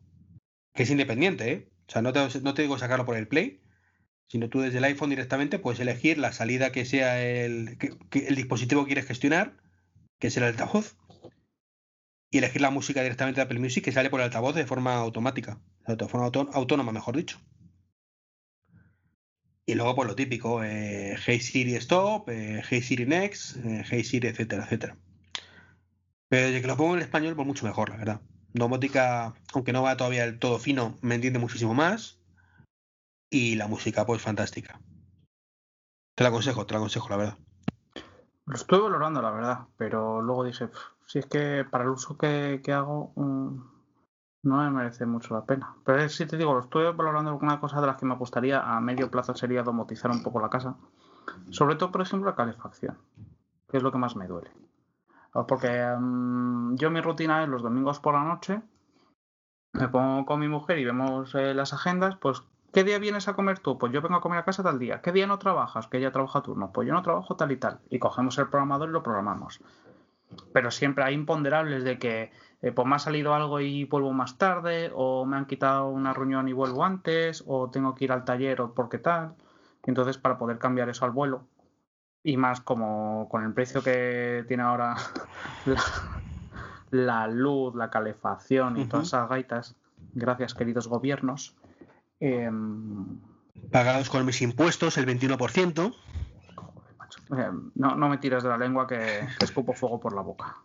[0.73, 1.69] que es independiente, ¿eh?
[1.87, 3.61] O sea, no te, no te digo sacarlo por el Play,
[4.27, 8.27] sino tú desde el iPhone directamente puedes elegir la salida que sea el, que, que
[8.27, 9.57] el dispositivo que quieres gestionar,
[10.19, 10.97] que es el altavoz,
[12.29, 14.95] y elegir la música directamente de Apple Music que sale por el altavoz de forma
[14.95, 15.59] automática,
[15.97, 17.39] de forma autó autónoma, mejor dicho.
[19.65, 24.03] Y luego, pues lo típico, eh, Hey Siri Stop, eh, Hey Siri Next, eh, Hey
[24.03, 24.97] Siri, etcétera, etcétera.
[26.27, 28.21] Pero que lo pongo en español, pues mucho mejor, la verdad.
[28.53, 32.19] Domótica, aunque no va todavía el todo fino, me entiende muchísimo más
[33.29, 34.81] y la música pues fantástica.
[36.15, 37.37] Te la aconsejo, te la aconsejo, la verdad.
[38.45, 40.69] Lo estoy valorando, la verdad, pero luego dije,
[41.05, 43.78] si es que para el uso que, que hago um,
[44.43, 45.75] no me merece mucho la pena.
[45.83, 48.79] Pero si te digo, lo estoy valorando una cosa de las que me gustaría a
[48.79, 50.75] medio plazo sería domotizar un poco la casa.
[51.49, 52.97] Sobre todo, por ejemplo, la calefacción,
[53.69, 54.51] que es lo que más me duele.
[55.47, 58.61] Porque mm, yo mi rutina es los domingos por la noche,
[59.73, 62.41] me pongo con mi mujer y vemos eh, las agendas, pues
[62.73, 63.77] ¿qué día vienes a comer tú?
[63.77, 65.01] Pues yo vengo a comer a casa tal día.
[65.01, 65.87] ¿Qué día no trabajas?
[65.87, 66.71] Que ella trabaja turno.
[66.71, 67.79] Pues yo no trabajo tal y tal.
[67.89, 69.61] Y cogemos el programador y lo programamos.
[70.53, 72.31] Pero siempre hay imponderables de que
[72.61, 76.13] eh, pues me ha salido algo y vuelvo más tarde, o me han quitado una
[76.13, 79.35] reunión y vuelvo antes, o tengo que ir al taller o porque tal.
[79.85, 81.47] Entonces, para poder cambiar eso al vuelo,
[82.23, 84.95] y más como con el precio que tiene ahora
[86.91, 89.75] la, luz, la calefacción y todas esas gaitas,
[90.13, 91.55] gracias queridos gobiernos.
[92.19, 93.19] Em,
[93.71, 95.93] Pagados con mis impuestos, el 21%.
[97.31, 100.57] Em, no, no me tiras de la lengua que, escupo fuego por la boca.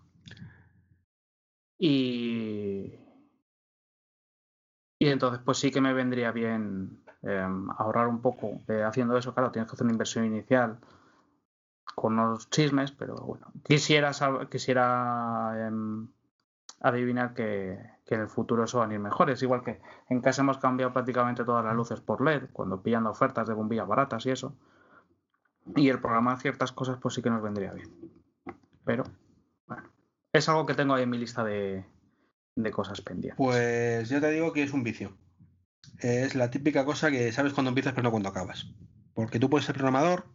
[1.87, 2.95] Y,
[5.01, 9.35] entonces, pues sí que me vendría bien em, ahorrar un poco haciendo eso.
[9.35, 10.79] Claro, tienes que hacer una inversión inicial
[11.95, 14.13] con unos chismes, pero bueno, quisiera,
[15.67, 16.09] em,
[16.81, 19.43] adivinar que, en el futuro eso van a ir mejores.
[19.43, 23.47] Igual que en casa hemos cambiado prácticamente todas las luces por LED, cuando pillando ofertas
[23.47, 24.57] de bombillas baratas y eso.
[25.77, 27.91] Y el programa ciertas cosas, pues sí que nos vendría bien.
[28.87, 29.05] Pero,
[30.35, 31.85] es algo que tengo ahí en mi lista de,
[32.57, 33.37] de cosas pendientes.
[33.39, 35.17] Pues yo te digo que es un vicio.
[36.01, 38.67] Es la típica cosa que sabes cuando empiezas, pero no cuando acabas.
[39.15, 40.27] Porque tú puedes ser programador,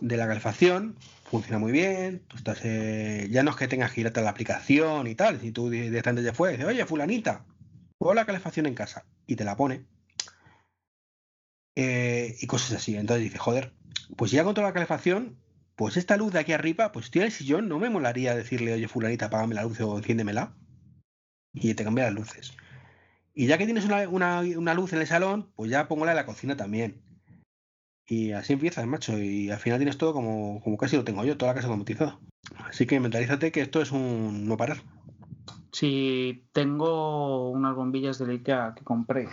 [0.00, 2.22] de la calefacción, funciona muy bien,
[2.62, 5.70] eh, ya no es que tengas que ir a la aplicación y tal, si tú
[5.70, 7.44] directamente ya fue, dices, oye, fulanita,
[7.98, 9.84] pongo la calefacción en casa, y te la pone,
[11.74, 13.72] eh, y cosas así, entonces dices, joder,
[14.16, 15.36] pues ya con toda la calefacción,
[15.76, 18.72] pues esta luz de aquí arriba, pues estoy en el sillón, no me molaría decirle,
[18.72, 20.56] oye, fulanita, apágame la luz o enciéndemela,
[21.52, 22.56] y te cambia las luces.
[23.34, 26.16] Y ya que tienes una, una luz en el salón, pues ya pongo la en
[26.16, 27.02] la cocina también.
[28.08, 29.18] Y así empiezas, macho.
[29.18, 32.18] Y al final tienes todo como, como casi lo tengo yo, toda la casa automatizada.
[32.68, 34.78] Así que mentalízate que esto es un no parar.
[35.72, 39.28] Si tengo unas bombillas de IKEA que compré.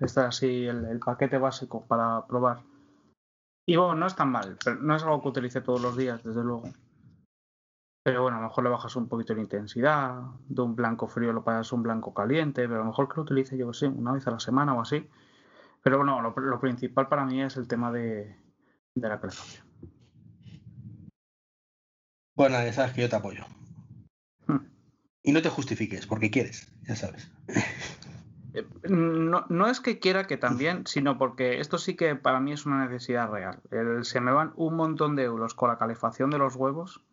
[0.00, 2.62] Este así, el, paquete básico para probar.
[3.68, 6.22] Y bueno, no es tan mal, pero no es algo que utilice todos los días,
[6.24, 6.72] desde luego.
[8.02, 11.32] Pero bueno, a lo mejor le bajas un poquito la intensidad, de un blanco frío
[11.32, 13.86] lo pasas a un blanco caliente, pero a lo mejor que lo utilice yo, sé,
[13.86, 15.06] una vez a la semana o así
[15.82, 18.36] pero bueno, lo, principal para mí es el tema de,
[18.94, 19.66] la calefacción.
[22.36, 23.44] Bueno, ya sabes que yo te apoyo.
[24.46, 24.66] Hmm.
[25.22, 27.30] Y no te justifiques, porque quieres, ya sabes.
[28.54, 32.66] Eh, no, es que quiera que también, sino porque esto sí que para mí es
[32.66, 33.60] una necesidad real.
[34.02, 37.04] se me van un montón de euros con la calefacción de los huevos,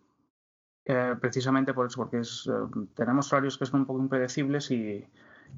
[0.85, 5.07] eh, precisamente por eso, porque eh, tenemos horarios que son un poco impredecibles y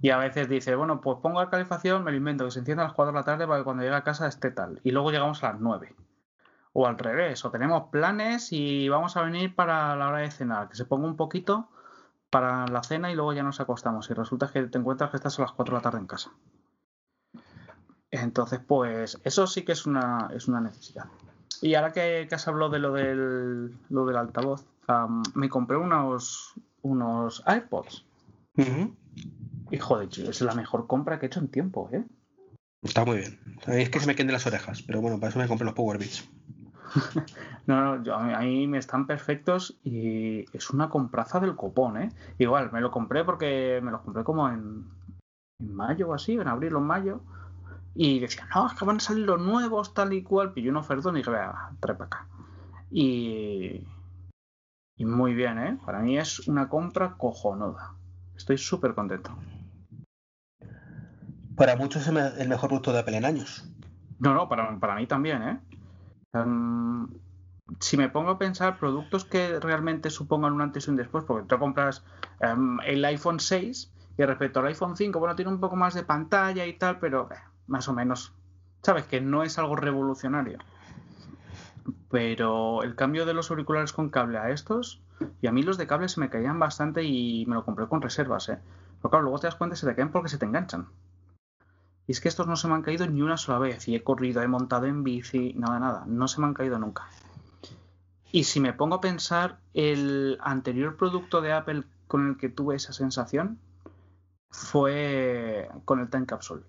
[0.01, 2.83] y a veces dice, bueno, pues pongo la calefacción, me lo invento, que se encienda
[2.83, 4.79] a las 4 de la tarde para que cuando llegue a casa esté tal.
[4.83, 5.95] Y luego llegamos a las 9.
[6.73, 10.69] O al revés, o tenemos planes y vamos a venir para la hora de cenar,
[10.69, 11.69] que se ponga un poquito
[12.29, 14.09] para la cena y luego ya nos acostamos.
[14.09, 16.31] Y resulta que te encuentras que estás a las 4 de la tarde en casa.
[18.11, 21.05] Entonces, pues eso sí que es una, es una necesidad.
[21.61, 24.65] Y ahora que, has hablado de lo del, lo del altavoz,
[25.33, 28.05] me compré unos, unos iPods.
[29.71, 32.05] Hijo de es la mejor compra que he hecho en tiempo, ¿eh?
[32.81, 33.39] Está muy bien.
[33.67, 35.97] Es que se me queden las orejas, pero bueno, para eso me compré los Power
[35.97, 36.29] Beats.
[37.67, 42.11] no, no, a mí me están perfectos y es una compraza del copón, ¿eh?
[42.37, 44.85] Igual, me lo compré porque me lo compré como en,
[45.59, 47.21] en mayo o así, en abril o en mayo.
[47.95, 50.53] Y decía, no, es que van a salir los nuevos, tal y cual.
[50.53, 52.27] Pillé un ofertón y dije, vea, trepa acá.
[52.91, 53.83] Y,
[54.95, 55.79] y muy bien, ¿eh?
[55.83, 57.95] Para mí es una compra cojonuda.
[58.35, 59.35] Estoy súper contento.
[61.55, 63.67] Para muchos es el mejor producto de Apple en años.
[64.19, 65.59] No, no, para, para mí también, ¿eh?
[66.33, 67.07] Em,
[67.79, 71.47] si me pongo a pensar productos que realmente supongan un antes y un después, porque
[71.47, 72.03] tú compras
[72.39, 76.03] em, el iPhone 6 y respecto al iPhone 5, bueno, tiene un poco más de
[76.03, 77.35] pantalla y tal, pero eh,
[77.67, 78.33] más o menos,
[78.81, 80.59] sabes que no es algo revolucionario.
[82.09, 85.01] Pero el cambio de los auriculares con cable a estos,
[85.41, 88.01] y a mí los de cable se me caían bastante y me lo compré con
[88.01, 88.59] reservas, ¿eh?
[89.01, 90.87] Pero claro, luego te das cuenta que se te caen porque se te enganchan.
[92.07, 93.87] Y es que estos no se me han caído ni una sola vez.
[93.89, 96.05] Y he corrido, he montado en bici, nada, nada.
[96.07, 97.09] No se me han caído nunca.
[98.31, 102.77] Y si me pongo a pensar, el anterior producto de Apple con el que tuve
[102.77, 103.59] esa sensación
[104.49, 106.63] fue con el Time Capsule.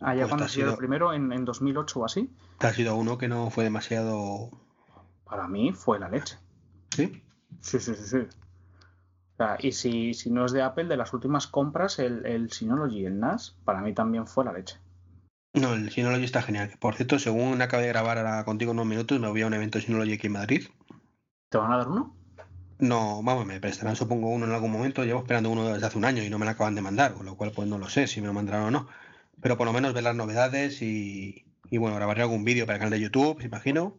[0.00, 2.34] Allá pues cuando ha sido el primero, en, en 2008 o así.
[2.58, 4.50] ¿Te ha sido uno que no fue demasiado...?
[5.24, 6.36] Para mí fue la leche.
[6.90, 7.22] ¿Sí?
[7.60, 8.28] Sí, sí, sí, sí
[9.58, 13.18] y si, si, no es de Apple, de las últimas compras, el, el Synology, el
[13.18, 14.78] NAS, para mí también fue la leche.
[15.54, 16.72] No, el Synology está genial.
[16.80, 19.80] Por cierto, según acabo de grabar ahora contigo unos minutos, me voy a un evento
[19.80, 20.68] Synology aquí en Madrid.
[21.48, 22.16] ¿Te van a dar uno?
[22.78, 25.04] No, vamos, me prestarán supongo uno en algún momento.
[25.04, 27.24] Llevo esperando uno desde hace un año y no me lo acaban de mandar, con
[27.26, 28.88] lo cual pues no lo sé si me lo mandarán o no.
[29.40, 32.80] Pero por lo menos ver las novedades y, y bueno, grabaré algún vídeo para el
[32.80, 33.98] canal de YouTube, imagino.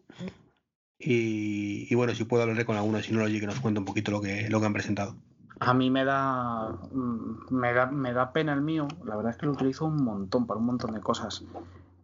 [0.97, 4.21] Y, bueno, si puedo hablar con alguno de Synology que nos cuente un poquito lo
[4.21, 5.15] que, lo que han presentado.
[5.59, 8.87] A mí me da, mm, me da, me da pena el mío.
[9.03, 11.43] La verdad es que lo utilizo un montón para un montón de cosas.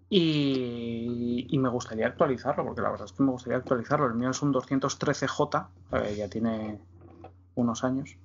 [0.10, 4.08] Y, me gustaría actualizarlo, porque la verdad es que me gustaría actualizarlo.
[4.08, 6.80] El mío es un 213J, eh, ya tiene
[7.56, 8.18] unos años.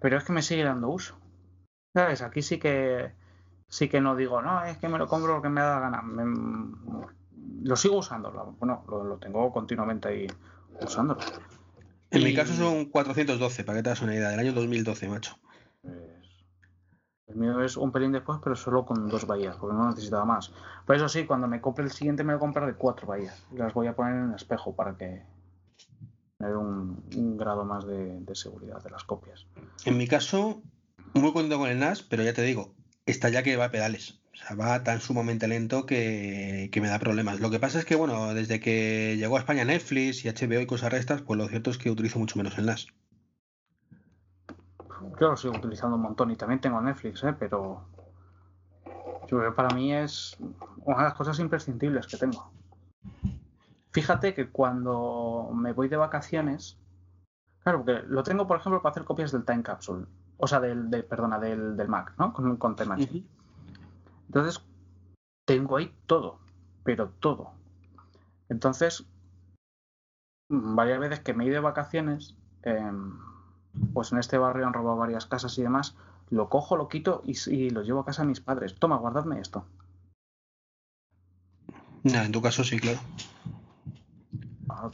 [0.00, 1.16] Pero es que me sigue dando uso.
[1.94, 2.22] ¿Sabes?
[2.22, 3.12] Aquí sí que
[3.68, 6.02] sí que no digo, no, es que me lo compro porque me da gana.
[6.02, 6.24] Me,
[7.62, 8.30] lo sigo usando.
[8.58, 10.26] Bueno, lo, lo, tengo continuamente ahí
[10.80, 11.20] usándolo.
[12.10, 12.24] En y...
[12.24, 15.38] mi caso son 412, para que te das una idea, del año 2012, macho.
[15.82, 15.96] Pues,
[17.28, 20.52] el mío es un pelín después, pero solo con dos bahías, porque no necesitaba más.
[20.86, 23.46] Por eso sí, cuando me compre el siguiente me lo compraré cuatro bahías.
[23.52, 25.22] Y las voy a poner en el espejo para que
[26.38, 29.46] me dé un, un grado más de, de, seguridad de las copias.
[29.86, 30.62] En mi caso,
[31.14, 32.74] muy contento con el NAS, pero ya te digo,
[33.06, 34.21] está ya que va a pedales.
[34.32, 37.40] O sea, va tan sumamente lento que, que, me da problemas.
[37.40, 40.66] Lo que pasa es que, bueno, desde que llegó a España Netflix y HBO y
[40.66, 42.86] cosas restas, pues lo cierto es que utilizo mucho menos el NAS.
[45.20, 47.34] Yo lo sigo utilizando un montón y también tengo Netflix, ¿eh?
[47.38, 47.84] pero
[49.28, 50.36] yo creo que para mí es
[50.84, 52.50] una de las cosas imprescindibles que tengo.
[53.92, 56.78] Fíjate que cuando me voy de vacaciones,
[57.62, 60.06] claro, porque lo tengo, por ejemplo, para hacer copias del Time Capsule,
[60.38, 62.32] o sea, del, de, perdona, del, del Mac, ¿no?
[62.32, 63.20] Con, con Time Machine.
[63.20, 63.41] Uh -huh.
[64.32, 64.64] Entonces,
[65.44, 66.38] tengo ahí todo,
[66.84, 67.50] pero todo.
[68.48, 69.04] Entonces,
[70.48, 72.92] varias veces que me he ido de vacaciones, eh,
[73.92, 75.96] pues en este barrio han robado varias casas y demás,
[76.30, 78.74] lo cojo, lo quito y, y lo llevo a casa a mis padres.
[78.76, 79.66] Toma, guardadme esto.
[82.02, 83.00] No, en tu caso sí, claro.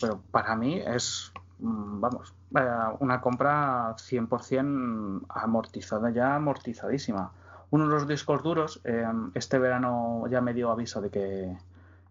[0.01, 7.31] Pero para mí es, mm, vamos, eh, una compra 100% amortizada, ya amortizadísima
[7.71, 9.05] uno de los discos duros, eh,
[9.35, 11.57] este verano ya me dio aviso de que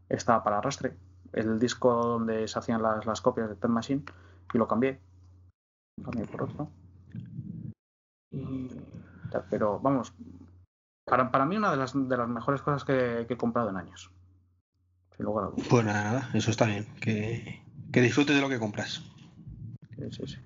[0.09, 0.95] estaba para arrastre.
[1.33, 4.03] El disco donde se hacían las, las copias de Time Machine
[4.53, 4.99] y lo cambié.
[5.97, 6.69] Lo cambié por otro.
[8.31, 8.69] Y,
[9.49, 10.13] pero vamos,
[11.05, 13.77] para, para, mí una de las, de las mejores cosas que, que he comprado en
[13.77, 14.11] años.
[15.15, 15.67] Sin lugar a dudas.
[15.69, 16.85] Pues nada, eso está bien.
[17.01, 19.03] Que, que disfrutes de lo que compras.
[19.95, 20.37] Sí, sí, sí.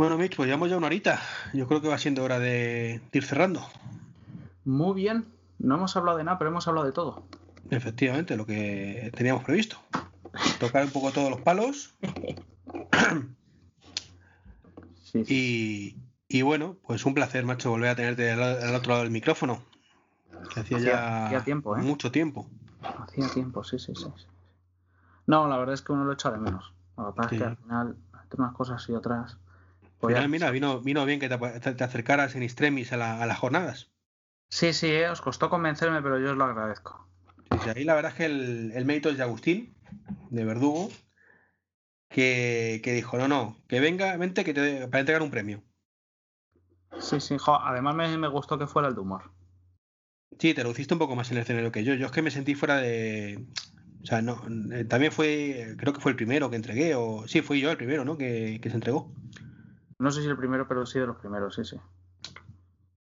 [0.00, 1.20] Bueno, Mitch, pues llevamos ya una horita.
[1.52, 3.60] Yo creo que va siendo hora de ir cerrando.
[4.64, 5.26] Muy bien.
[5.58, 7.22] No hemos hablado de nada, pero hemos hablado de todo.
[7.68, 9.76] Efectivamente, lo que teníamos previsto.
[10.58, 11.92] Tocar un poco todos los palos.
[15.02, 15.94] sí, sí.
[16.28, 19.12] Y, y, bueno, pues un placer, macho, volver a tenerte al, al otro lado del
[19.12, 19.62] micrófono.
[20.54, 21.82] Que hacía, hacía ya hacía tiempo, ¿eh?
[21.82, 22.48] mucho tiempo.
[22.80, 24.06] Hacía tiempo, sí, sí, sí.
[25.26, 26.72] No, la verdad es que uno lo echa de menos.
[26.96, 27.34] Lo que pasa sí.
[27.34, 29.36] es que al final, entre unas cosas y otras.
[30.00, 31.38] Pues final, mira, vino, vino bien que te,
[31.74, 33.90] te acercaras en extremis a, la, a, las jornadas.
[34.48, 37.06] Sí, sí, eh, os costó convencerme, pero yo os lo agradezco.
[37.52, 39.74] Sí, sí, ahí la verdad es que el, el, mérito es de Agustín,
[40.30, 40.88] de Verdugo,
[42.08, 45.62] que, que dijo, no, no, que venga, vente que te, para entregar un premio.
[46.98, 49.30] Sí, sí, jo, además me, me, gustó que fuera el de humor.
[50.38, 51.92] Sí, te lo hiciste un poco más en el escenario que yo.
[51.92, 53.44] Yo es que me sentí fuera de...
[54.02, 54.42] O sea, no,
[54.72, 57.76] eh, también fue, creo que fue el primero que entregué, o sí, fui yo el
[57.76, 58.16] primero, ¿no?
[58.16, 59.12] Que, que se entregó.
[60.00, 61.76] No sé si el primero, pero sí de los primeros, sí, sí.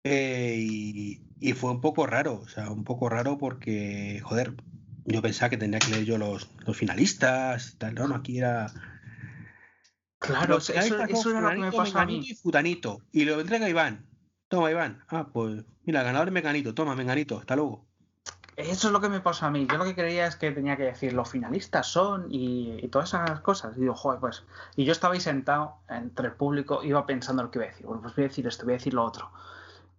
[0.05, 4.53] Eh, y, y, fue un poco raro, o sea, un poco raro porque, joder,
[5.03, 8.67] yo pensaba que tendría que leer yo los, los finalistas, tal, no, no, aquí era...
[10.19, 12.21] Claro, eso, eso, era lo que me pasó a mí.
[12.25, 14.05] Y futanito, y lo entrega Iván.
[14.47, 15.03] Toma, Iván.
[15.09, 17.85] Ah, pues, mira, ganador Meganito, toma, Menganito, hasta luego.
[18.55, 19.67] Eso es lo que me pasa a mí.
[19.69, 23.41] Yo lo que creía es que tenía que decir los finalistas son y, todas esas
[23.41, 23.77] cosas.
[23.77, 24.43] Y digo, joder, pues.
[24.75, 27.85] Y yo estaba ahí sentado entre el público, iba pensando lo que iba a decir.
[27.85, 29.29] Bueno, pues voy a decir esto, voy a decir lo otro.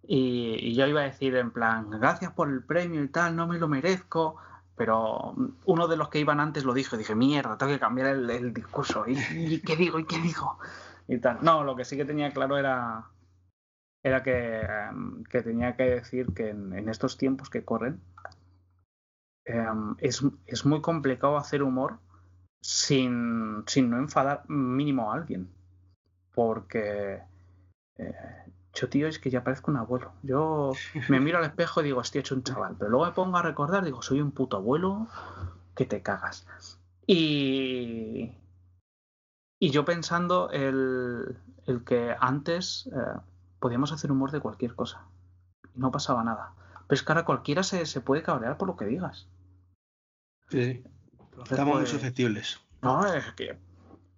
[0.07, 3.59] Y, yo iba a decir en plan, gracias por el premio y tal, no me
[3.59, 4.37] lo merezco.
[4.75, 5.35] Pero
[5.65, 8.53] uno de los que iban antes lo dijo y dije, mierda, tengo que cambiar el,
[8.53, 9.05] discurso.
[9.07, 9.99] ¿Y, ¿Y, qué digo?
[9.99, 10.57] ¿Y qué digo?
[11.41, 13.05] No, lo que sí que tenía claro era,
[14.03, 14.67] era que,
[15.29, 18.01] que tenía que decir que en, estos tiempos que corren,
[19.99, 21.99] es, es, muy complicado hacer humor
[22.61, 25.49] sin, sin, no enfadar mínimo a alguien.
[26.33, 27.21] Porque
[27.97, 28.13] eh,
[28.73, 30.13] yo, tío, es que ya parezco un abuelo.
[30.23, 30.73] Yo
[31.09, 32.75] me miro al espejo y digo, estoy hecho un chaval.
[32.77, 35.07] Pero luego me pongo a recordar, digo, soy un puto abuelo
[35.75, 36.45] que te cagas.
[37.05, 38.33] Y,
[39.59, 43.19] y yo pensando el, el que antes eh,
[43.59, 45.05] podíamos hacer humor de cualquier cosa.
[45.73, 46.53] No pasaba nada
[46.87, 49.27] Pero es que ahora cualquiera se, se puede cabrear por lo que digas.
[50.49, 50.83] Sí.
[51.21, 52.59] Entonces, Estamos muy pues, susceptibles.
[52.81, 53.57] No, es que.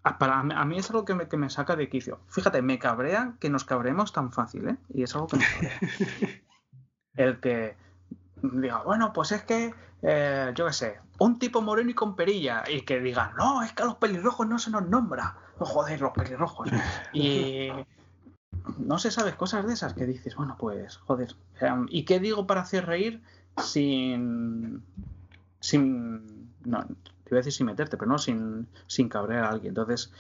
[0.04, 2.20] a- Para mí, a mí es algo que me, que me saca de quicio.
[2.28, 4.78] Fíjate, me cabrea que nos cabremos tan fácil, ¿eh?
[4.94, 5.80] Y es algo que me cabrea.
[7.16, 7.76] El que
[8.42, 9.74] diga, bueno, pues es que,
[10.04, 13.74] eh, yo qué sé, un tipo moreno y con perilla, y que diga, no, es
[13.74, 15.36] que a los pelirrojos no se nos nombra.
[15.58, 16.70] Oh, joder, los pelirrojos.
[17.12, 17.70] Y
[18.78, 21.36] no se sabes cosas de esas que dices, bueno, pues, joder.
[21.60, 23.22] em, ¿Y qué digo para hacer reír
[23.62, 24.82] sin.
[25.60, 26.52] Sin.
[26.66, 29.72] no, te iba a decir sin meterte, pero no sin, sin cabrear a alguien.
[29.72, 30.12] Entonces,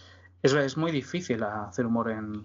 [0.41, 2.43] es, es muy difícil hacer humor en.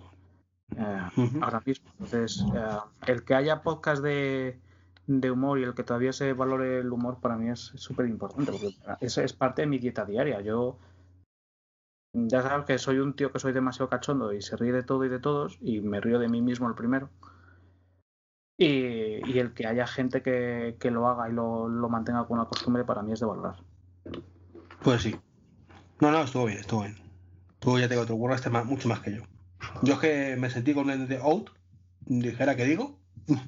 [0.76, 1.10] eh,
[1.42, 1.90] ahora mismo.
[2.00, 4.58] Entonces, eh, el que haya podcast de,
[5.06, 8.52] de humor y el que todavía se valore el humor para mí es súper importante,
[8.52, 10.40] porque eso es parte de mi dieta diaria.
[10.40, 10.78] Yo
[12.12, 15.04] ya sabes que soy un tío que soy demasiado cachondo y se ríe de todo
[15.04, 17.10] y de todos, y me río de mí mismo el primero.
[18.56, 22.38] Y, y el que haya gente que, que lo haga y lo, lo mantenga con
[22.38, 23.56] una costumbre para mí es de valorar.
[24.82, 25.16] Pues sí.
[26.00, 26.96] No, no, estuvo bien, estuvo bien.
[27.58, 29.22] Tú ya te digo, te más, mucho más que yo.
[29.82, 31.50] Yo es que me sentí con el de out,
[32.00, 32.98] dijera que digo.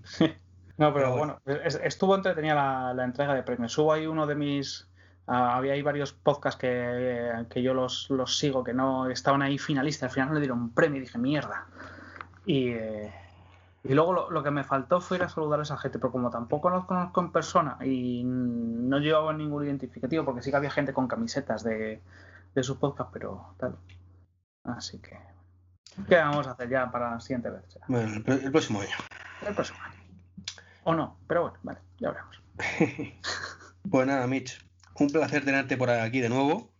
[0.78, 3.72] No, pero Pero bueno, es- estuvo entretenida la, la entrega de premios.
[3.72, 4.86] Subo ahí uno de mis.
[5.26, 9.56] ah, había ahí varios podcasts que, que yo los, los sigo, que no estaban ahí
[9.56, 10.10] finalistas.
[10.10, 11.66] Al final no le dieron un premio y dije, mierda.
[12.44, 13.10] Y, eh,
[13.88, 16.12] y luego lo, lo que me faltó fue ir a saludar a esa gente, pero
[16.12, 20.70] como tampoco los conozco en persona y no llevaba ningún identificativo, porque sí que había
[20.70, 22.02] gente con camisetas de,
[22.54, 23.76] de sus podcasts, pero tal.
[24.64, 25.18] Así que.
[26.08, 27.62] ¿Qué vamos a hacer ya para la siguiente vez?
[27.88, 28.96] Bueno, el, el próximo año.
[29.46, 29.94] El próximo año.
[30.84, 32.42] O no, pero bueno, vale, ya veremos.
[33.88, 34.66] Pues nada, Mitch,
[34.98, 36.72] un placer tenerte por aquí de nuevo.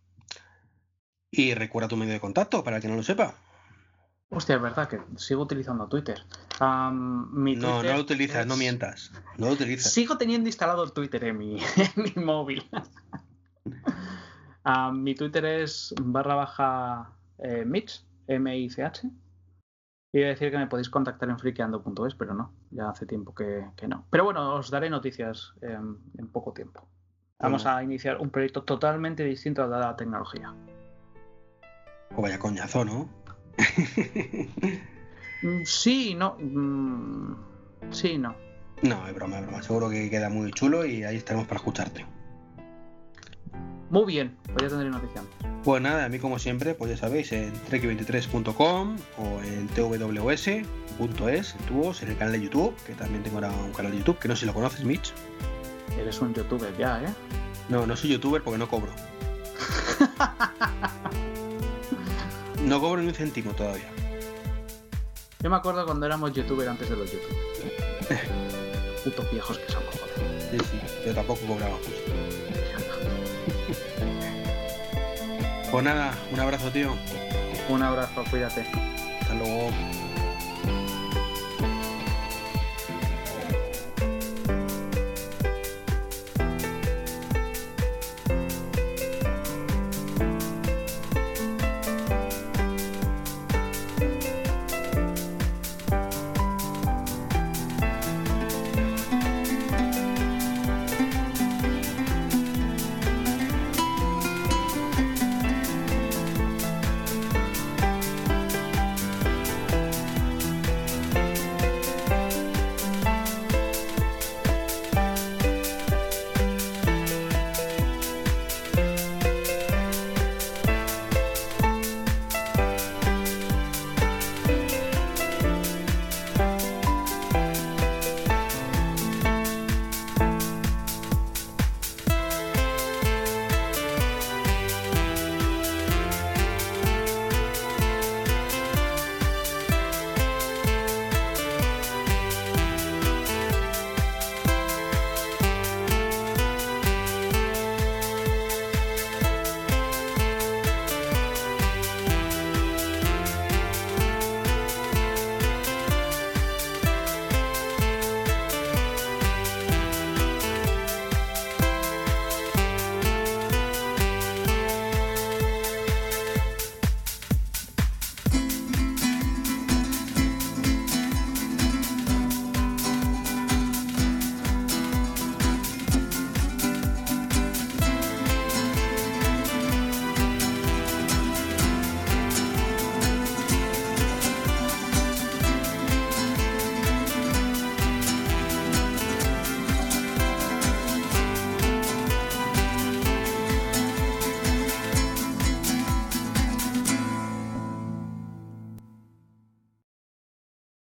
[1.31, 3.33] Y recuerda tu medio de contacto para el que no lo sepa.
[4.29, 6.19] Hostia, es verdad que sigo utilizando Twitter.
[6.59, 9.11] Mi No, Twitter no lo utilizas, es- no mientas.
[9.37, 9.91] No lo utilizas.
[9.93, 11.57] Sigo teniendo instalado el Twitter en mi,
[11.95, 12.67] en mi móvil.
[14.93, 19.09] Mi Twitter es barra baja eh, Mitch, M-I-C-H.
[20.11, 23.65] Iba a decir que me podéis contactar en friqueando.es, pero no, ya hace tiempo que,
[23.77, 24.05] que no.
[24.09, 26.85] Pero bueno, os daré noticias en, en poco tiempo.
[27.39, 27.77] Vamos Bueno.
[27.77, 30.53] a iniciar un proyecto totalmente distinto a la tecnología.
[32.15, 33.09] O vaya coñazo, ¿no?
[35.43, 36.35] Mm, Sí, no.
[36.39, 37.35] mm,
[37.91, 38.35] Sí, no.
[38.81, 39.61] no, es broma, es broma.
[39.63, 42.05] Seguro que queda muy chulo y ahí estaremos para escucharte.
[43.89, 45.21] Muy bien, pues ya tendré noticia.
[45.63, 51.65] Pues nada, a mí como siempre, pues ya sabéis, en trek23.com o en tws.es, en
[51.67, 54.27] tubos, en el canal de YouTube, que también tengo ahora un canal de YouTube, que
[54.27, 55.13] no sé si lo conoces, Mitch.
[55.97, 57.07] Eres un youtuber ya, ¿eh?
[57.69, 58.91] No, no soy youtuber porque no cobro.
[62.67, 63.87] No cobro ni un céntimo todavía.
[65.39, 67.39] Yo me acuerdo cuando éramos youtuber antes de los youtubers.
[69.05, 70.41] Putos viejos que somos, joder.
[70.51, 71.77] Sí, sí, yo tampoco cobraba.
[75.71, 76.93] Pues nada, un abrazo, tío.
[77.69, 78.65] Un abrazo, cuídate.
[79.21, 79.69] Hasta luego.